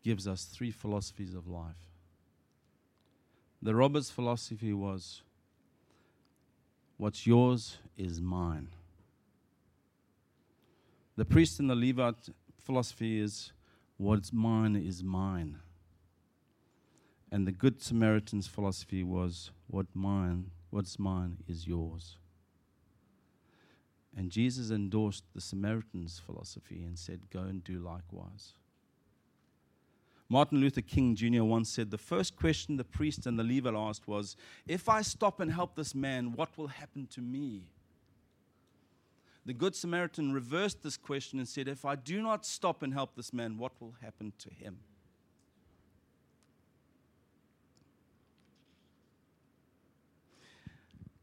gives 0.02 0.26
us 0.26 0.44
three 0.44 0.70
philosophies 0.70 1.34
of 1.34 1.48
life. 1.48 1.88
The 3.60 3.74
robber's 3.74 4.10
philosophy 4.10 4.72
was 4.72 5.22
what's 6.96 7.26
yours 7.26 7.78
is 7.96 8.20
mine. 8.20 8.68
The 11.16 11.24
priest 11.24 11.60
and 11.60 11.70
the 11.70 11.76
Levite 11.76 12.30
philosophy 12.58 13.20
is 13.20 13.52
what's 13.98 14.32
mine 14.32 14.76
is 14.76 15.04
mine. 15.04 15.58
And 17.30 17.46
the 17.46 17.52
Good 17.52 17.80
Samaritan's 17.80 18.46
philosophy 18.46 19.02
was 19.02 19.50
what 19.68 19.86
mine, 19.94 20.50
what's 20.70 20.98
mine 20.98 21.38
is 21.46 21.66
yours. 21.66 22.16
And 24.16 24.30
Jesus 24.30 24.70
endorsed 24.70 25.24
the 25.34 25.40
Samaritan's 25.40 26.18
philosophy 26.18 26.82
and 26.82 26.98
said, 26.98 27.30
Go 27.30 27.40
and 27.40 27.64
do 27.64 27.78
likewise. 27.78 28.54
Martin 30.28 30.60
Luther 30.60 30.80
King 30.80 31.14
Jr. 31.14 31.42
once 31.42 31.68
said, 31.68 31.90
The 31.90 31.98
first 31.98 32.36
question 32.36 32.76
the 32.76 32.84
priest 32.84 33.26
and 33.26 33.38
the 33.38 33.44
Levite 33.44 33.74
asked 33.74 34.08
was, 34.08 34.36
If 34.66 34.88
I 34.88 35.02
stop 35.02 35.40
and 35.40 35.52
help 35.52 35.74
this 35.74 35.94
man, 35.94 36.32
what 36.32 36.56
will 36.56 36.68
happen 36.68 37.06
to 37.08 37.20
me? 37.20 37.68
The 39.44 39.52
Good 39.52 39.74
Samaritan 39.74 40.32
reversed 40.32 40.82
this 40.82 40.96
question 40.96 41.38
and 41.38 41.48
said, 41.48 41.68
If 41.68 41.84
I 41.84 41.96
do 41.96 42.22
not 42.22 42.46
stop 42.46 42.82
and 42.82 42.94
help 42.94 43.16
this 43.16 43.32
man, 43.32 43.58
what 43.58 43.72
will 43.80 43.94
happen 44.00 44.32
to 44.38 44.50
him? 44.50 44.78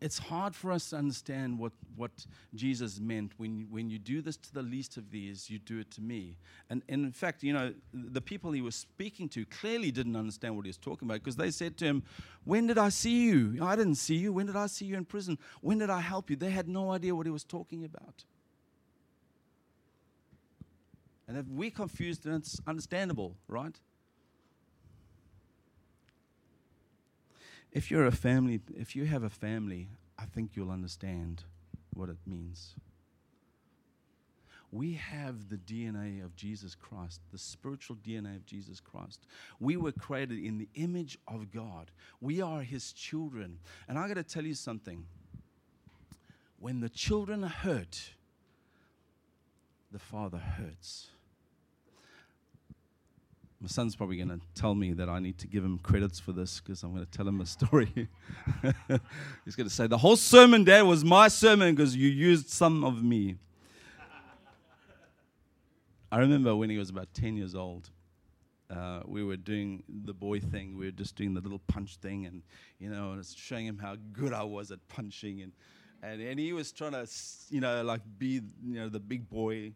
It's 0.02 0.18
hard 0.18 0.56
for 0.56 0.72
us 0.72 0.92
to 0.92 0.96
understand 0.96 1.60
what, 1.60 1.74
what 1.96 2.26
Jesus 2.56 3.00
meant 3.00 3.34
when, 3.38 3.68
when 3.70 3.90
you 3.90 4.00
do 4.00 4.22
this 4.22 4.38
to 4.38 4.54
the 4.54 4.62
least 4.62 4.96
of 4.96 5.12
these, 5.12 5.50
you 5.50 5.60
do 5.60 5.80
it 5.80 5.92
to 5.92 6.02
me. 6.02 6.38
And, 6.70 6.82
and 6.88 7.04
in 7.06 7.12
fact, 7.12 7.44
you 7.44 7.52
know, 7.52 7.74
the 7.94 8.22
people 8.22 8.52
he 8.52 8.62
was 8.62 8.76
speaking 8.76 9.28
to 9.30 9.46
clearly 9.46 9.92
didn't 9.92 10.16
understand 10.16 10.56
what 10.56 10.66
he 10.66 10.70
was 10.70 10.78
talking 10.78 11.08
about 11.08 11.16
because 11.16 11.36
they 11.36 11.52
said 11.52 11.76
to 11.78 11.86
him, 11.86 12.04
When 12.46 12.68
did 12.68 12.78
I 12.78 12.90
see 12.90 13.26
you? 13.26 13.58
I 13.62 13.76
didn't 13.76 13.96
see 13.96 14.16
you. 14.16 14.32
When 14.32 14.46
did 14.46 14.56
I 14.56 14.68
see 14.68 14.86
you 14.86 14.96
in 14.96 15.04
prison? 15.04 15.38
When 15.62 15.80
did 15.80 15.90
I 15.90 16.00
help 16.00 16.30
you? 16.30 16.38
They 16.38 16.52
had 16.52 16.70
no 16.70 16.92
idea 16.92 17.14
what 17.14 17.26
he 17.26 17.32
was 17.32 17.44
talking 17.44 17.84
about. 17.84 18.24
And 21.28 21.38
if 21.38 21.46
we're 21.48 21.72
confused, 21.72 22.24
then 22.24 22.36
it's 22.36 22.60
understandable, 22.66 23.36
right? 23.48 23.78
If 27.72 27.92
you're 27.92 28.06
a 28.06 28.12
family, 28.12 28.62
if 28.76 28.96
you 28.96 29.06
have 29.06 29.24
a 29.24 29.30
family, 29.30 29.90
I 30.18 30.26
think 30.26 30.52
you'll 30.56 30.72
understand 30.72 31.44
what 31.94 32.10
it 32.10 32.18
means. 32.26 32.76
We 34.72 34.94
have 34.94 35.50
the 35.50 35.58
DNA 35.58 36.24
of 36.24 36.36
Jesus 36.36 36.76
Christ, 36.76 37.22
the 37.32 37.40
spiritual 37.40 37.96
DNA 37.96 38.36
of 38.36 38.46
Jesus 38.46 38.80
Christ. 38.80 39.26
We 39.60 39.78
were 39.78 39.92
created 39.92 40.44
in 40.44 40.60
the 40.60 40.70
image 40.76 41.18
of 41.28 41.52
God. 41.52 41.90
We 42.22 42.42
are 42.42 42.62
his 42.62 42.94
children. 42.94 43.58
And 43.88 43.98
I 43.98 44.08
got 44.08 44.16
to 44.16 44.24
tell 44.24 44.46
you 44.46 44.54
something. 44.54 45.06
When 46.60 46.82
the 46.82 46.90
children 46.90 47.42
hurt, 47.42 48.12
the 49.92 50.00
father 50.00 50.38
hurts. 50.38 51.08
My 53.62 53.68
son's 53.68 53.94
probably 53.94 54.16
going 54.16 54.30
to 54.30 54.40
tell 54.56 54.74
me 54.74 54.94
that 54.94 55.10
I 55.10 55.20
need 55.20 55.38
to 55.40 55.48
give 55.48 55.66
him 55.66 55.80
credits 55.80 56.18
for 56.18 56.32
this 56.32 56.62
because 56.62 56.82
I'm 56.82 56.94
going 56.94 57.06
to 57.06 57.12
tell 57.12 57.28
him 57.28 57.42
a 57.42 57.46
story. 57.46 57.92
He's 59.44 59.56
going 59.56 59.68
to 59.68 59.74
say, 59.74 59.88
The 59.88 59.98
whole 59.98 60.16
sermon, 60.16 60.64
Dad, 60.64 60.84
was 60.84 61.04
my 61.04 61.28
sermon 61.28 61.76
because 61.76 61.94
you 61.94 62.08
used 62.08 62.50
some 62.50 62.86
of 62.86 63.04
me. 63.04 63.36
I 66.12 66.20
remember 66.20 66.56
when 66.56 66.70
he 66.70 66.78
was 66.78 66.90
about 66.90 67.14
10 67.14 67.36
years 67.36 67.54
old, 67.54 67.90
uh, 68.74 69.02
we 69.06 69.24
were 69.24 69.38
doing 69.38 69.84
the 70.06 70.14
boy 70.14 70.40
thing. 70.40 70.78
We 70.78 70.86
were 70.86 70.92
just 70.92 71.16
doing 71.16 71.34
the 71.34 71.42
little 71.42 71.62
punch 71.68 71.98
thing, 71.98 72.26
and 72.26 72.44
you 72.80 72.90
know, 72.90 73.12
and 73.14 73.26
showing 73.26 73.66
him 73.66 73.78
how 73.78 73.96
good 74.14 74.32
I 74.32 74.44
was 74.44 74.72
at 74.72 74.80
punching, 74.88 75.42
and, 75.42 75.52
and 76.04 76.22
and 76.22 76.40
he 76.40 76.54
was 76.54 76.72
trying 76.72 76.92
to, 76.92 77.08
you 77.50 77.62
know, 77.62 77.84
like 77.84 78.02
be, 78.18 78.42
you 78.64 78.76
know, 78.76 78.90
the 78.90 79.00
big 79.00 79.28
boy, 79.30 79.74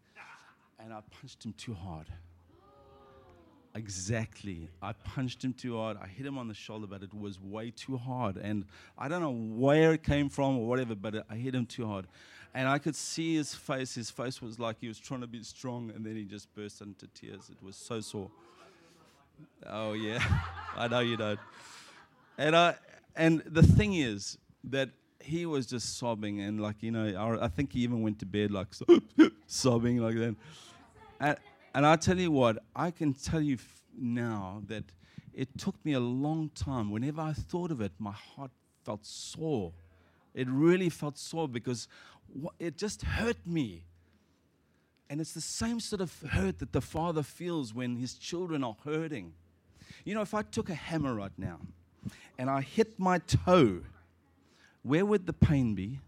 and 0.79 0.93
I 0.93 1.01
punched 1.19 1.43
him 1.43 1.53
too 1.53 1.73
hard. 1.73 2.07
Exactly. 3.75 4.69
I 4.81 4.93
punched 4.93 5.43
him 5.43 5.53
too 5.53 5.77
hard. 5.77 5.97
I 6.01 6.07
hit 6.07 6.25
him 6.25 6.37
on 6.37 6.47
the 6.47 6.53
shoulder, 6.53 6.85
but 6.85 7.01
it 7.01 7.13
was 7.13 7.39
way 7.41 7.71
too 7.71 7.97
hard. 7.97 8.37
And 8.37 8.65
I 8.97 9.07
don't 9.07 9.21
know 9.21 9.31
where 9.31 9.93
it 9.93 10.03
came 10.03 10.29
from 10.29 10.57
or 10.57 10.67
whatever, 10.67 10.93
but 10.93 11.25
I 11.29 11.35
hit 11.35 11.55
him 11.55 11.65
too 11.65 11.87
hard. 11.87 12.05
And 12.53 12.67
I 12.67 12.77
could 12.77 12.95
see 12.95 13.35
his 13.35 13.55
face. 13.55 13.95
His 13.95 14.11
face 14.11 14.41
was 14.41 14.59
like 14.59 14.77
he 14.79 14.87
was 14.87 14.99
trying 14.99 15.21
to 15.21 15.27
be 15.27 15.41
strong, 15.41 15.91
and 15.95 16.05
then 16.05 16.15
he 16.15 16.23
just 16.23 16.53
burst 16.53 16.81
into 16.81 17.07
tears. 17.07 17.49
It 17.49 17.63
was 17.65 17.75
so 17.75 17.99
sore. 17.99 18.29
Oh, 19.67 19.93
yeah. 19.93 20.23
I 20.77 20.87
know 20.87 20.99
you 20.99 21.17
don't. 21.17 21.39
And, 22.37 22.55
I, 22.55 22.75
and 23.15 23.41
the 23.47 23.63
thing 23.63 23.95
is 23.95 24.37
that 24.65 24.89
he 25.19 25.47
was 25.47 25.65
just 25.65 25.97
sobbing, 25.97 26.41
and 26.41 26.61
like, 26.61 26.75
you 26.81 26.91
know, 26.91 27.07
I, 27.07 27.45
I 27.45 27.47
think 27.47 27.73
he 27.73 27.79
even 27.79 28.03
went 28.03 28.19
to 28.19 28.27
bed 28.27 28.51
like 28.51 28.67
sobbing 29.47 29.97
like 29.97 30.15
that. 30.15 30.35
And, 31.19 31.37
and 31.73 31.85
I'll 31.85 31.97
tell 31.97 32.19
you 32.19 32.31
what, 32.31 32.63
I 32.75 32.91
can 32.91 33.13
tell 33.13 33.41
you 33.41 33.55
f- 33.55 33.83
now 33.97 34.61
that 34.67 34.83
it 35.33 35.57
took 35.57 35.75
me 35.83 35.93
a 35.93 35.99
long 35.99 36.49
time. 36.53 36.91
Whenever 36.91 37.21
I 37.21 37.33
thought 37.33 37.71
of 37.71 37.81
it, 37.81 37.91
my 37.97 38.11
heart 38.11 38.51
felt 38.83 39.05
sore. 39.05 39.71
It 40.33 40.47
really 40.49 40.89
felt 40.89 41.17
sore 41.17 41.47
because 41.47 41.87
it 42.59 42.77
just 42.77 43.01
hurt 43.03 43.45
me. 43.45 43.83
And 45.09 45.21
it's 45.21 45.33
the 45.33 45.41
same 45.41 45.79
sort 45.79 46.01
of 46.01 46.11
hurt 46.31 46.59
that 46.59 46.71
the 46.71 46.81
father 46.81 47.23
feels 47.23 47.73
when 47.73 47.97
his 47.97 48.15
children 48.15 48.63
are 48.63 48.75
hurting. 48.83 49.33
You 50.05 50.15
know, 50.15 50.21
if 50.21 50.33
I 50.33 50.41
took 50.41 50.69
a 50.69 50.75
hammer 50.75 51.13
right 51.13 51.31
now 51.37 51.59
and 52.37 52.49
I 52.49 52.61
hit 52.61 52.99
my 52.99 53.19
toe, 53.19 53.81
where 54.81 55.05
would 55.05 55.25
the 55.27 55.33
pain 55.33 55.75
be? 55.75 55.99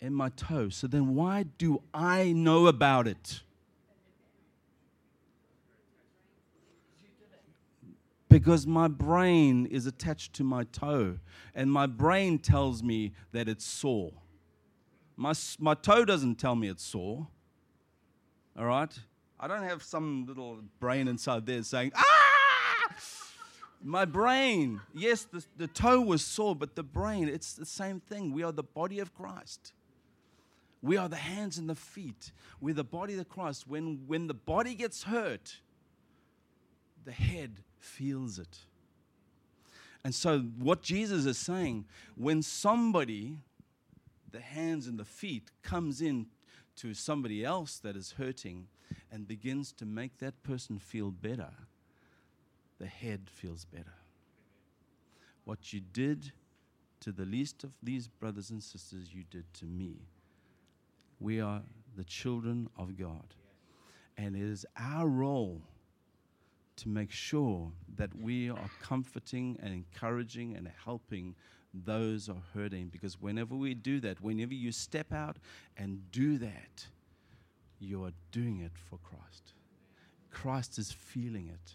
In 0.00 0.14
my 0.14 0.30
toe. 0.30 0.70
So 0.70 0.86
then 0.86 1.14
why 1.14 1.44
do 1.58 1.82
I 1.92 2.32
know 2.32 2.66
about 2.66 3.06
it? 3.06 3.42
Because 8.30 8.64
my 8.66 8.88
brain 8.88 9.66
is 9.66 9.86
attached 9.86 10.32
to 10.34 10.44
my 10.44 10.64
toe, 10.64 11.18
and 11.54 11.70
my 11.70 11.86
brain 11.86 12.38
tells 12.38 12.82
me 12.82 13.12
that 13.32 13.48
it's 13.48 13.64
sore. 13.64 14.12
My, 15.16 15.34
my 15.58 15.74
toe 15.74 16.06
doesn't 16.06 16.36
tell 16.36 16.54
me 16.54 16.68
it's 16.68 16.84
sore. 16.84 17.26
All 18.58 18.64
right? 18.64 18.98
I 19.38 19.48
don't 19.48 19.64
have 19.64 19.82
some 19.82 20.24
little 20.26 20.60
brain 20.78 21.08
inside 21.08 21.44
there 21.44 21.62
saying, 21.62 21.92
ah! 21.94 22.06
My 23.82 24.04
brain, 24.04 24.80
yes, 24.94 25.24
the, 25.24 25.44
the 25.56 25.66
toe 25.66 26.00
was 26.00 26.24
sore, 26.24 26.54
but 26.54 26.76
the 26.76 26.82
brain, 26.82 27.28
it's 27.28 27.54
the 27.54 27.66
same 27.66 27.98
thing. 27.98 28.32
We 28.32 28.42
are 28.42 28.52
the 28.52 28.62
body 28.62 29.00
of 29.00 29.14
Christ. 29.14 29.72
We 30.82 30.96
are 30.96 31.08
the 31.08 31.16
hands 31.16 31.58
and 31.58 31.68
the 31.68 31.74
feet. 31.74 32.30
We're 32.60 32.74
the 32.74 32.84
body 32.84 33.18
of 33.18 33.28
Christ. 33.28 33.66
When, 33.66 34.04
when 34.06 34.26
the 34.26 34.34
body 34.34 34.74
gets 34.74 35.02
hurt, 35.02 35.60
the 37.04 37.12
head 37.12 37.62
feels 37.80 38.38
it. 38.38 38.58
And 40.04 40.14
so, 40.14 40.40
what 40.58 40.82
Jesus 40.82 41.26
is 41.26 41.36
saying, 41.36 41.84
when 42.16 42.42
somebody, 42.42 43.36
the 44.30 44.40
hands 44.40 44.86
and 44.86 44.98
the 44.98 45.04
feet, 45.04 45.50
comes 45.62 46.00
in 46.00 46.26
to 46.76 46.94
somebody 46.94 47.44
else 47.44 47.78
that 47.78 47.96
is 47.96 48.12
hurting 48.12 48.68
and 49.12 49.28
begins 49.28 49.72
to 49.72 49.84
make 49.84 50.18
that 50.18 50.42
person 50.42 50.78
feel 50.78 51.10
better, 51.10 51.50
the 52.78 52.86
head 52.86 53.28
feels 53.30 53.66
better. 53.66 53.94
What 55.44 55.72
you 55.72 55.80
did 55.80 56.32
to 57.00 57.12
the 57.12 57.24
least 57.24 57.64
of 57.64 57.72
these 57.82 58.08
brothers 58.08 58.50
and 58.50 58.62
sisters, 58.62 59.12
you 59.12 59.24
did 59.30 59.52
to 59.54 59.66
me. 59.66 59.96
We 61.18 61.40
are 61.40 61.62
the 61.96 62.04
children 62.04 62.68
of 62.78 62.96
God. 62.96 63.34
And 64.16 64.36
it 64.36 64.42
is 64.42 64.64
our 64.78 65.06
role 65.06 65.62
to 66.80 66.88
make 66.88 67.10
sure 67.10 67.72
that 67.96 68.14
we 68.16 68.50
are 68.50 68.70
comforting 68.82 69.58
and 69.62 69.72
encouraging 69.72 70.56
and 70.56 70.70
helping 70.84 71.34
those 71.72 72.26
who 72.26 72.32
are 72.32 72.42
hurting. 72.54 72.88
Because 72.88 73.20
whenever 73.20 73.54
we 73.54 73.74
do 73.74 74.00
that, 74.00 74.20
whenever 74.20 74.54
you 74.54 74.72
step 74.72 75.12
out 75.12 75.36
and 75.76 76.10
do 76.10 76.38
that, 76.38 76.86
you 77.78 78.04
are 78.04 78.12
doing 78.32 78.60
it 78.60 78.72
for 78.88 78.98
Christ. 78.98 79.52
Christ 80.30 80.78
is 80.78 80.92
feeling 80.92 81.48
it. 81.48 81.74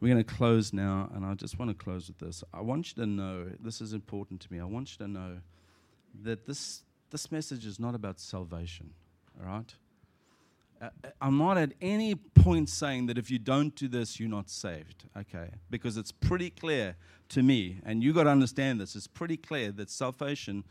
We're 0.00 0.12
going 0.12 0.24
to 0.24 0.34
close 0.34 0.72
now, 0.72 1.10
and 1.14 1.24
I 1.24 1.34
just 1.34 1.60
want 1.60 1.70
to 1.70 1.76
close 1.76 2.08
with 2.08 2.18
this. 2.18 2.42
I 2.52 2.60
want 2.60 2.88
you 2.88 3.04
to 3.04 3.06
know 3.08 3.46
this 3.60 3.80
is 3.80 3.92
important 3.92 4.40
to 4.40 4.52
me. 4.52 4.58
I 4.58 4.64
want 4.64 4.90
you 4.90 5.06
to 5.06 5.10
know 5.10 5.38
that 6.24 6.44
this, 6.44 6.82
this 7.10 7.30
message 7.30 7.64
is 7.64 7.78
not 7.78 7.94
about 7.94 8.18
salvation, 8.18 8.94
all 9.40 9.46
right? 9.46 9.72
Uh, 10.82 10.88
I'm 11.20 11.38
not 11.38 11.56
at 11.58 11.74
any 11.80 12.16
point 12.16 12.68
saying 12.68 13.06
that 13.06 13.16
if 13.16 13.30
you 13.30 13.38
don't 13.38 13.74
do 13.76 13.86
this, 13.86 14.18
you're 14.18 14.28
not 14.28 14.50
saved, 14.50 15.04
okay? 15.16 15.50
Because 15.70 15.96
it's 15.96 16.10
pretty 16.10 16.50
clear 16.50 16.96
to 17.28 17.42
me, 17.42 17.78
and 17.84 18.02
you 18.02 18.12
got 18.12 18.24
to 18.24 18.30
understand 18.30 18.80
this, 18.80 18.96
it's 18.96 19.06
pretty 19.06 19.36
clear 19.36 19.70
that 19.70 19.90
salvation 19.90 20.64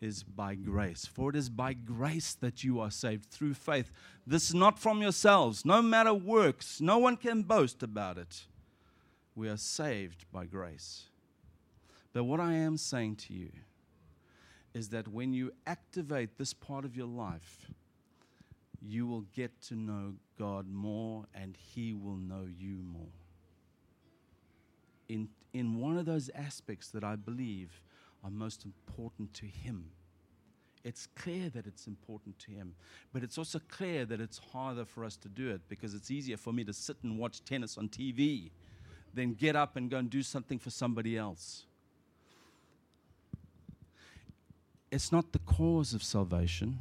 is 0.00 0.22
by 0.22 0.54
grace. 0.54 1.04
For 1.04 1.30
it 1.30 1.36
is 1.36 1.50
by 1.50 1.72
grace 1.72 2.34
that 2.34 2.62
you 2.62 2.78
are 2.78 2.92
saved 2.92 3.30
through 3.30 3.54
faith. 3.54 3.90
This 4.24 4.48
is 4.48 4.54
not 4.54 4.78
from 4.78 5.02
yourselves, 5.02 5.64
no 5.64 5.82
matter 5.82 6.14
works. 6.14 6.80
No 6.80 6.98
one 6.98 7.16
can 7.16 7.42
boast 7.42 7.82
about 7.82 8.18
it. 8.18 8.46
We 9.34 9.48
are 9.48 9.56
saved 9.56 10.26
by 10.32 10.46
grace. 10.46 11.06
But 12.12 12.24
what 12.24 12.40
I 12.40 12.52
am 12.52 12.76
saying 12.76 13.16
to 13.16 13.34
you 13.34 13.50
is 14.74 14.90
that 14.90 15.08
when 15.08 15.32
you 15.32 15.52
activate 15.66 16.38
this 16.38 16.54
part 16.54 16.84
of 16.84 16.96
your 16.96 17.08
life, 17.08 17.66
you 18.82 19.06
will 19.06 19.24
get 19.34 19.60
to 19.62 19.74
know 19.74 20.14
God 20.38 20.66
more 20.68 21.26
and 21.34 21.56
He 21.56 21.92
will 21.92 22.16
know 22.16 22.46
you 22.58 22.78
more. 22.82 23.12
In, 25.08 25.28
in 25.52 25.80
one 25.80 25.98
of 25.98 26.06
those 26.06 26.30
aspects 26.34 26.88
that 26.88 27.04
I 27.04 27.16
believe 27.16 27.82
are 28.24 28.30
most 28.30 28.64
important 28.64 29.34
to 29.34 29.46
Him. 29.46 29.90
It's 30.82 31.08
clear 31.14 31.50
that 31.50 31.66
it's 31.66 31.86
important 31.86 32.38
to 32.40 32.52
Him, 32.52 32.74
but 33.12 33.22
it's 33.22 33.36
also 33.36 33.60
clear 33.68 34.06
that 34.06 34.20
it's 34.20 34.38
harder 34.52 34.84
for 34.84 35.04
us 35.04 35.16
to 35.18 35.28
do 35.28 35.50
it 35.50 35.60
because 35.68 35.94
it's 35.94 36.10
easier 36.10 36.36
for 36.36 36.52
me 36.52 36.64
to 36.64 36.72
sit 36.72 36.96
and 37.02 37.18
watch 37.18 37.44
tennis 37.44 37.76
on 37.76 37.88
TV 37.88 38.50
than 39.12 39.34
get 39.34 39.56
up 39.56 39.76
and 39.76 39.90
go 39.90 39.98
and 39.98 40.08
do 40.08 40.22
something 40.22 40.58
for 40.58 40.70
somebody 40.70 41.18
else. 41.18 41.66
It's 44.90 45.12
not 45.12 45.32
the 45.32 45.38
cause 45.40 45.94
of 45.94 46.02
salvation, 46.02 46.80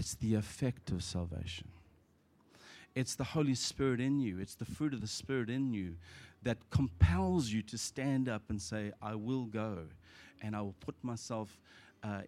it's 0.00 0.14
the 0.14 0.34
effect 0.34 0.90
of 0.92 1.04
salvation. 1.04 1.68
It's 2.94 3.16
the 3.16 3.24
Holy 3.36 3.54
Spirit 3.54 4.00
in 4.00 4.18
you, 4.18 4.38
it's 4.38 4.54
the 4.54 4.64
fruit 4.64 4.94
of 4.94 5.02
the 5.02 5.06
Spirit 5.06 5.50
in 5.50 5.74
you 5.74 5.96
that 6.42 6.56
compels 6.70 7.50
you 7.50 7.60
to 7.64 7.76
stand 7.76 8.26
up 8.26 8.44
and 8.48 8.62
say, 8.62 8.92
I 9.02 9.14
will 9.14 9.44
go 9.44 9.80
and 10.40 10.56
I 10.56 10.62
will 10.62 10.74
put 10.80 10.94
myself. 11.02 11.60
Uh, 12.02 12.22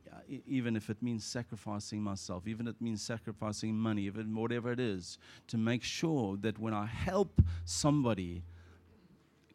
even 0.47 0.77
if 0.77 0.91
it 0.91 1.03
means 1.03 1.25
sacrificing 1.25 2.03
myself, 2.03 2.47
even 2.47 2.67
if 2.67 2.75
it 2.75 2.83
means 2.83 3.01
sacrificing 3.01 3.75
money, 3.75 4.03
even 4.03 4.35
whatever 4.35 4.71
it 4.71 4.79
is, 4.79 5.17
to 5.47 5.57
make 5.57 5.83
sure 5.83 6.37
that 6.43 6.59
when 6.59 6.75
I 6.75 6.85
help 6.85 7.41
somebody, 7.65 8.43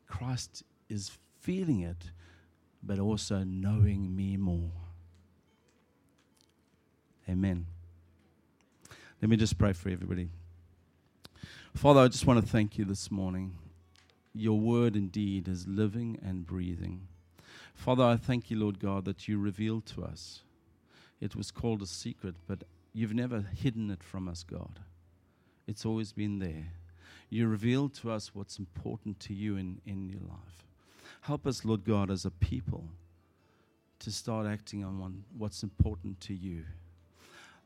Christ 0.08 0.64
is 0.90 1.12
feeling 1.40 1.82
it, 1.82 2.10
but 2.82 2.98
also 2.98 3.44
knowing 3.44 4.16
me 4.16 4.38
more. 4.38 4.72
Amen. 7.30 7.68
Let 9.22 9.30
me 9.30 9.38
just 9.38 9.58
pray 9.58 9.74
for 9.74 9.90
everybody. 9.90 10.30
Father, 11.74 12.02
I 12.02 12.08
just 12.08 12.28
want 12.28 12.40
to 12.40 12.52
thank 12.52 12.78
you 12.78 12.86
this 12.86 13.10
morning. 13.10 13.58
Your 14.32 14.60
word 14.60 14.96
indeed 14.96 15.48
is 15.48 15.68
living 15.68 16.20
and 16.24 16.46
breathing. 16.46 17.08
Father, 17.74 18.04
I 18.04 18.18
thank 18.18 18.52
you, 18.52 18.60
Lord 18.60 18.80
God, 18.80 19.06
that 19.06 19.28
you 19.28 19.40
revealed 19.40 19.88
to 19.88 20.04
us. 20.04 20.44
It 21.20 21.36
was 21.36 21.50
called 21.50 21.82
a 21.82 21.88
secret, 21.88 22.36
but 22.48 22.64
you've 22.94 23.16
never 23.16 23.42
hidden 23.42 23.90
it 23.90 24.04
from 24.04 24.28
us, 24.28 24.44
God. 24.44 24.82
It's 25.66 25.84
always 25.84 26.12
been 26.12 26.38
there. 26.38 26.74
You 27.32 27.48
revealed 27.48 27.96
to 27.96 28.12
us 28.12 28.36
what's 28.36 28.60
important 28.60 29.20
to 29.22 29.34
you 29.34 29.58
in, 29.58 29.82
in 29.84 30.10
your 30.10 30.22
life. 30.22 30.68
Help 31.22 31.48
us, 31.48 31.66
Lord 31.66 31.84
God, 31.84 32.12
as 32.12 32.24
a 32.24 32.32
people 32.32 32.86
to 33.98 34.12
start 34.12 34.46
acting 34.46 34.84
on 34.84 35.24
what's 35.36 35.64
important 35.64 36.22
to 36.22 36.36
you. 36.36 36.66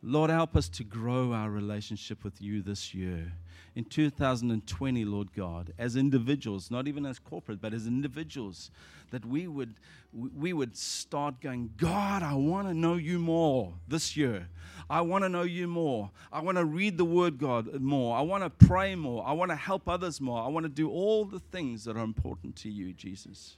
Lord, 0.03 0.31
help 0.31 0.55
us 0.55 0.67
to 0.69 0.83
grow 0.83 1.31
our 1.31 1.51
relationship 1.51 2.23
with 2.23 2.41
you 2.41 2.63
this 2.63 2.93
year. 2.93 3.33
In 3.75 3.85
2020, 3.85 5.05
Lord 5.05 5.31
God, 5.33 5.73
as 5.77 5.95
individuals, 5.95 6.71
not 6.71 6.87
even 6.87 7.05
as 7.05 7.19
corporate, 7.19 7.61
but 7.61 7.73
as 7.73 7.85
individuals, 7.85 8.71
that 9.11 9.25
we 9.25 9.47
would, 9.47 9.75
we 10.11 10.53
would 10.53 10.75
start 10.75 11.39
going, 11.39 11.69
God, 11.77 12.23
I 12.23 12.33
want 12.33 12.67
to 12.67 12.73
know 12.73 12.95
you 12.95 13.19
more 13.19 13.75
this 13.87 14.17
year. 14.17 14.47
I 14.89 15.01
want 15.01 15.23
to 15.23 15.29
know 15.29 15.43
you 15.43 15.67
more. 15.67 16.09
I 16.33 16.41
want 16.41 16.57
to 16.57 16.65
read 16.65 16.97
the 16.97 17.05
word, 17.05 17.37
God, 17.37 17.79
more. 17.79 18.17
I 18.17 18.21
want 18.21 18.43
to 18.43 18.49
pray 18.49 18.95
more. 18.95 19.25
I 19.25 19.33
want 19.33 19.51
to 19.51 19.55
help 19.55 19.87
others 19.87 20.19
more. 20.19 20.41
I 20.41 20.47
want 20.47 20.65
to 20.65 20.69
do 20.69 20.89
all 20.89 21.25
the 21.25 21.39
things 21.39 21.85
that 21.85 21.95
are 21.95 22.03
important 22.03 22.55
to 22.57 22.69
you, 22.69 22.91
Jesus. 22.91 23.55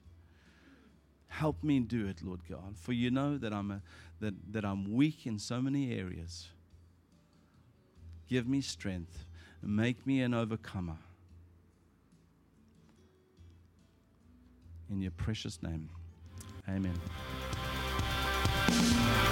Help 1.40 1.64
me 1.64 1.80
do 1.80 2.06
it, 2.06 2.22
Lord 2.24 2.42
God, 2.48 2.78
for 2.78 2.94
you 2.94 3.10
know 3.10 3.40
that 3.40 3.52
I'm 3.52 3.72
a 3.72 3.82
that, 4.20 4.36
that 4.54 4.64
I'm 4.64 4.94
weak 4.94 5.26
in 5.26 5.40
so 5.40 5.62
many 5.62 5.92
areas. 5.92 6.50
Give 8.30 8.48
me 8.48 8.62
strength. 8.62 9.26
and 9.64 9.76
Make 9.76 10.06
me 10.06 10.22
an 10.22 10.36
overcomer. 10.36 10.98
In 14.92 15.02
your 15.02 15.10
precious 15.10 15.62
name. 15.64 15.90
Amen. 16.70 16.94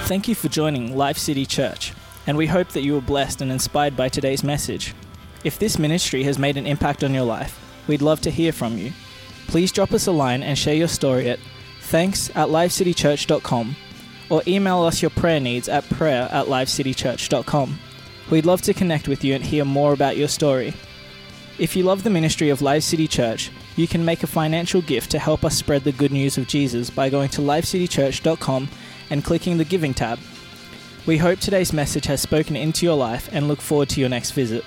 Thank 0.06 0.26
you 0.26 0.34
for 0.34 0.48
joining 0.48 0.96
Life 0.96 1.18
City 1.18 1.46
Church, 1.46 1.92
and 2.26 2.36
we 2.36 2.48
hope 2.48 2.70
that 2.70 2.82
you 2.82 2.94
were 2.94 3.00
blessed 3.00 3.42
and 3.42 3.52
inspired 3.52 3.96
by 3.96 4.08
today's 4.08 4.42
message. 4.42 4.92
If 5.44 5.60
this 5.60 5.78
ministry 5.78 6.24
has 6.24 6.36
made 6.36 6.56
an 6.56 6.66
impact 6.66 7.04
on 7.04 7.14
your 7.14 7.24
life, 7.24 7.60
we'd 7.86 8.02
love 8.02 8.20
to 8.22 8.30
hear 8.30 8.50
from 8.50 8.76
you. 8.76 8.92
Please 9.46 9.70
drop 9.70 9.92
us 9.92 10.08
a 10.08 10.12
line 10.12 10.42
and 10.42 10.58
share 10.58 10.74
your 10.74 10.88
story 10.88 11.30
at 11.30 11.38
thanks 11.92 12.30
at 12.30 12.48
lifecitychurch.com 12.48 13.76
or 14.30 14.42
email 14.46 14.82
us 14.82 15.02
your 15.02 15.10
prayer 15.10 15.38
needs 15.38 15.68
at 15.68 15.86
prayer 15.90 16.26
at 16.32 16.46
lifecitychurch.com. 16.46 17.78
We'd 18.30 18.46
love 18.46 18.62
to 18.62 18.72
connect 18.72 19.08
with 19.08 19.22
you 19.22 19.34
and 19.34 19.44
hear 19.44 19.66
more 19.66 19.92
about 19.92 20.16
your 20.16 20.28
story. 20.28 20.72
If 21.58 21.76
you 21.76 21.82
love 21.82 22.02
the 22.02 22.08
ministry 22.08 22.48
of 22.48 22.62
Life 22.62 22.82
City 22.82 23.06
Church, 23.06 23.50
you 23.76 23.86
can 23.86 24.06
make 24.06 24.22
a 24.22 24.26
financial 24.26 24.80
gift 24.80 25.10
to 25.10 25.18
help 25.18 25.44
us 25.44 25.54
spread 25.54 25.84
the 25.84 25.92
good 25.92 26.12
news 26.12 26.38
of 26.38 26.48
Jesus 26.48 26.88
by 26.88 27.10
going 27.10 27.28
to 27.28 27.42
lifecitychurch.com 27.42 28.68
and 29.10 29.22
clicking 29.22 29.58
the 29.58 29.64
Giving 29.64 29.92
tab. 29.92 30.18
We 31.04 31.18
hope 31.18 31.40
today's 31.40 31.74
message 31.74 32.06
has 32.06 32.22
spoken 32.22 32.56
into 32.56 32.86
your 32.86 32.96
life 32.96 33.28
and 33.32 33.48
look 33.48 33.60
forward 33.60 33.90
to 33.90 34.00
your 34.00 34.08
next 34.08 34.30
visit. 34.30 34.64